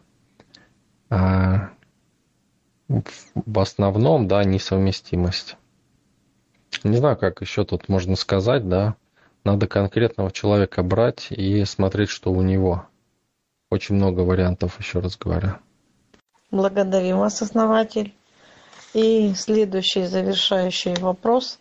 А 1.10 1.72
в 2.88 3.60
основном, 3.60 4.28
да, 4.28 4.44
несовместимость. 4.44 5.58
Не 6.84 6.98
знаю, 6.98 7.18
как 7.18 7.42
еще 7.42 7.66
тут 7.66 7.90
можно 7.90 8.16
сказать, 8.16 8.68
да. 8.68 8.96
Надо 9.44 9.68
конкретного 9.68 10.32
человека 10.32 10.84
брать 10.84 11.32
и 11.32 11.66
смотреть, 11.66 12.10
что 12.10 12.32
у 12.32 12.42
него. 12.42 12.86
Очень 13.72 13.96
много 13.96 14.22
вариантов, 14.22 14.80
еще 14.80 15.00
раз 15.00 15.18
говорю. 15.18 15.54
Благодарим 16.52 17.20
вас, 17.20 17.42
основатель. 17.42 18.14
И 18.94 19.34
следующий 19.36 20.06
завершающий 20.06 20.96
вопрос. 20.96 21.60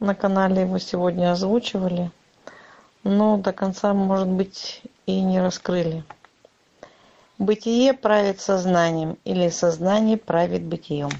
На 0.00 0.14
канале 0.14 0.62
его 0.62 0.78
сегодня 0.78 1.30
озвучивали, 1.30 2.10
но 3.04 3.36
до 3.36 3.52
конца, 3.52 3.94
может 3.94 4.26
быть, 4.26 4.82
и 5.06 5.20
не 5.20 5.40
раскрыли. 5.40 6.04
Бытие 7.38 7.92
правит 7.92 8.40
сознанием 8.40 9.18
или 9.24 9.48
сознание 9.48 10.16
правит 10.16 10.62
бытием? 10.62 11.10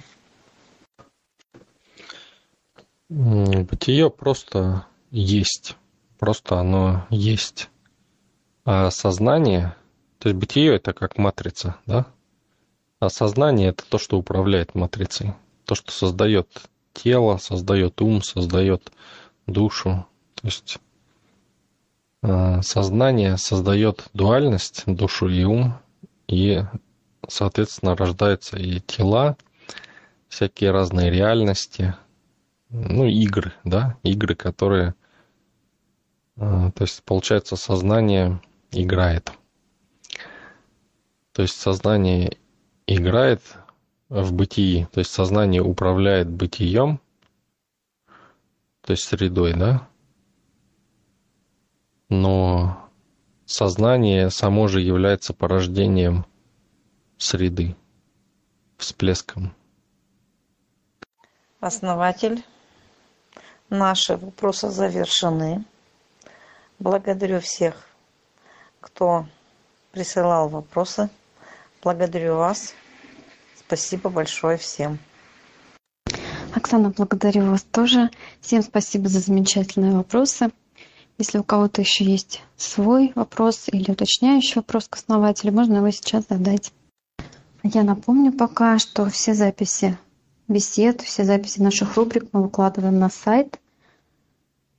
Бытие 3.08 4.10
просто 4.10 4.86
есть. 5.10 5.76
Просто 6.18 6.58
оно 6.58 7.06
есть. 7.10 7.70
А 8.64 8.90
сознание, 8.90 9.76
то 10.18 10.28
есть 10.28 10.38
бытие 10.38 10.76
это 10.76 10.92
как 10.92 11.18
матрица, 11.18 11.76
да? 11.86 12.06
А 13.02 13.10
сознание 13.10 13.70
это 13.70 13.84
то, 13.84 13.98
что 13.98 14.16
управляет 14.16 14.76
матрицей. 14.76 15.32
То, 15.64 15.74
что 15.74 15.90
создает 15.90 16.46
тело, 16.92 17.36
создает 17.38 18.00
ум, 18.00 18.22
создает 18.22 18.92
душу. 19.48 20.06
То 20.36 20.46
есть 20.46 20.78
э, 22.22 22.62
сознание 22.62 23.38
создает 23.38 24.04
дуальность, 24.14 24.84
душу 24.86 25.28
и 25.28 25.42
ум, 25.42 25.74
и, 26.28 26.62
соответственно, 27.26 27.96
рождаются 27.96 28.56
и 28.56 28.78
тела, 28.78 29.36
всякие 30.28 30.70
разные 30.70 31.10
реальности, 31.10 31.96
ну, 32.70 33.06
игры, 33.06 33.52
да, 33.64 33.96
игры, 34.04 34.36
которые, 34.36 34.94
э, 36.36 36.70
то 36.72 36.84
есть, 36.84 37.02
получается, 37.02 37.56
сознание 37.56 38.40
играет. 38.70 39.32
То 41.32 41.42
есть 41.42 41.60
сознание 41.60 42.36
играет 42.96 43.42
в 44.08 44.32
бытии, 44.32 44.86
то 44.92 45.00
есть 45.00 45.10
сознание 45.10 45.62
управляет 45.62 46.28
бытием, 46.28 47.00
то 48.82 48.92
есть 48.92 49.04
средой, 49.04 49.54
да? 49.54 49.88
Но 52.08 52.90
сознание 53.46 54.30
само 54.30 54.68
же 54.68 54.80
является 54.80 55.32
порождением 55.32 56.26
среды, 57.16 57.76
всплеском. 58.76 59.54
Основатель, 61.60 62.44
наши 63.70 64.16
вопросы 64.16 64.68
завершены. 64.68 65.64
Благодарю 66.78 67.40
всех, 67.40 67.86
кто 68.80 69.26
присылал 69.92 70.48
вопросы. 70.48 71.08
Благодарю 71.82 72.36
вас. 72.36 72.74
Спасибо 73.72 74.10
большое 74.10 74.58
всем. 74.58 74.98
Оксана, 76.54 76.90
благодарю 76.90 77.46
вас 77.46 77.62
тоже. 77.62 78.10
Всем 78.42 78.60
спасибо 78.60 79.08
за 79.08 79.20
замечательные 79.20 79.92
вопросы. 79.92 80.50
Если 81.16 81.38
у 81.38 81.42
кого-то 81.42 81.80
еще 81.80 82.04
есть 82.04 82.42
свой 82.58 83.12
вопрос 83.14 83.70
или 83.72 83.90
уточняющий 83.90 84.56
вопрос 84.56 84.88
к 84.88 84.96
основателю, 84.96 85.54
можно 85.54 85.76
его 85.76 85.90
сейчас 85.90 86.24
задать. 86.28 86.70
Я 87.62 87.82
напомню 87.82 88.34
пока, 88.34 88.78
что 88.78 89.08
все 89.08 89.32
записи 89.32 89.96
бесед, 90.48 91.00
все 91.00 91.24
записи 91.24 91.58
наших 91.62 91.96
рубрик 91.96 92.28
мы 92.32 92.42
выкладываем 92.42 92.98
на 92.98 93.08
сайт. 93.08 93.58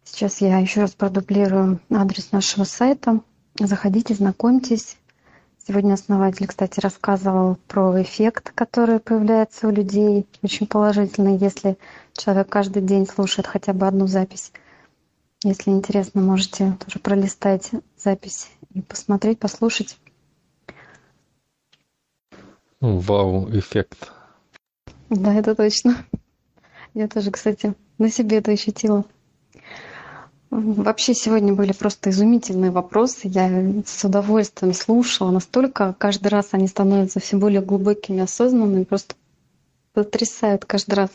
Сейчас 0.04 0.40
я 0.40 0.60
еще 0.60 0.82
раз 0.82 0.92
продублирую 0.92 1.80
адрес 1.90 2.32
нашего 2.32 2.64
сайта. 2.64 3.22
Заходите, 3.60 4.14
знакомьтесь. 4.14 4.98
Сегодня 5.66 5.94
основатель, 5.94 6.46
кстати, 6.46 6.82
рассказывал 6.82 7.56
про 7.68 8.02
эффект, 8.02 8.52
который 8.54 9.00
появляется 9.00 9.68
у 9.70 9.72
людей, 9.72 10.28
очень 10.42 10.68
положительный, 10.68 11.38
если 11.38 11.78
человек 12.12 12.50
каждый 12.50 12.82
день 12.82 13.08
слушает 13.08 13.48
хотя 13.48 13.72
бы 13.72 13.88
одну 13.88 14.06
запись. 14.06 14.52
Если 15.42 15.72
интересно, 15.72 16.22
можете 16.22 16.78
тоже 16.86 17.00
пролистать 17.00 17.72
запись 17.98 18.50
и 18.74 18.82
посмотреть, 18.82 19.40
послушать. 19.40 19.98
Вау-эффект. 22.82 24.12
Да, 25.10 25.34
это 25.34 25.56
точно. 25.56 25.96
Я 26.94 27.08
тоже, 27.08 27.32
кстати, 27.32 27.74
на 27.98 28.10
себе 28.10 28.40
это 28.40 28.52
ощутила. 28.52 29.06
Вообще 30.56 31.16
сегодня 31.16 31.52
были 31.56 31.74
просто 31.74 32.12
изумительные 32.12 32.70
вопросы. 32.70 33.22
Я 33.24 33.50
с 33.88 34.04
удовольствием 34.04 34.76
слушала. 34.76 35.32
Настолько 35.32 35.96
каждый 35.98 36.28
раз 36.28 36.50
они 36.52 36.68
становятся 36.68 37.20
все 37.20 37.38
более 37.38 37.62
глубокими, 37.62 38.22
осознанными, 38.22 38.84
просто 38.84 39.16
потрясают 39.94 40.66
каждый 40.66 40.94
раз. 40.94 41.10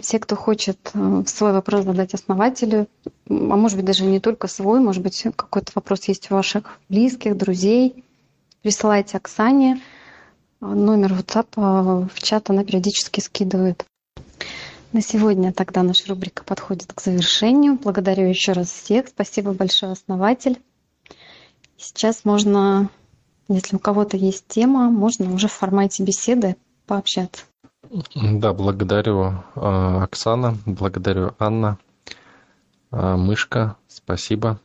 Все, 0.00 0.18
кто 0.18 0.34
хочет 0.34 0.90
э, 0.94 1.22
свой 1.26 1.52
вопрос 1.52 1.84
задать 1.84 2.12
основателю, 2.12 2.88
а 3.28 3.32
может 3.32 3.76
быть 3.76 3.86
даже 3.86 4.04
не 4.04 4.18
только 4.18 4.48
свой, 4.48 4.80
может 4.80 5.02
быть 5.02 5.22
какой-то 5.36 5.70
вопрос 5.76 6.04
есть 6.08 6.28
у 6.30 6.34
ваших 6.34 6.80
близких, 6.88 7.36
друзей, 7.36 8.04
присылайте 8.62 9.16
Оксане. 9.16 9.80
Номер 10.60 11.12
WhatsApp 11.12 11.46
э, 11.56 12.08
в 12.12 12.20
чат 12.20 12.50
она 12.50 12.64
периодически 12.64 13.20
скидывает. 13.20 13.86
На 14.92 15.02
сегодня 15.02 15.52
тогда 15.52 15.82
наша 15.82 16.08
рубрика 16.08 16.44
подходит 16.44 16.92
к 16.94 17.00
завершению. 17.02 17.78
Благодарю 17.78 18.26
еще 18.26 18.52
раз 18.52 18.68
всех. 18.70 19.08
Спасибо 19.08 19.52
большое, 19.52 19.92
основатель. 19.92 20.58
Сейчас 21.76 22.24
можно, 22.24 22.88
если 23.48 23.76
у 23.76 23.78
кого-то 23.78 24.16
есть 24.16 24.46
тема, 24.48 24.90
можно 24.90 25.32
уже 25.32 25.48
в 25.48 25.52
формате 25.52 26.02
беседы 26.02 26.56
пообщаться. 26.86 27.44
Да, 28.14 28.54
благодарю 28.54 29.44
а, 29.54 30.02
Оксана, 30.04 30.56
благодарю 30.64 31.34
Анна, 31.38 31.78
а, 32.90 33.16
Мышка, 33.16 33.76
спасибо. 33.88 34.58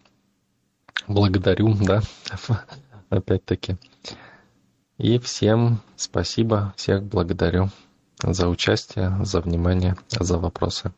Благодарю, 1.07 1.73
да, 1.75 2.01
опять-таки. 3.09 3.75
И 4.97 5.19
всем 5.19 5.79
спасибо, 5.97 6.73
всех 6.77 7.03
благодарю 7.03 7.69
за 8.23 8.47
участие, 8.47 9.17
за 9.23 9.41
внимание, 9.41 9.95
за 10.09 10.37
вопросы. 10.37 10.91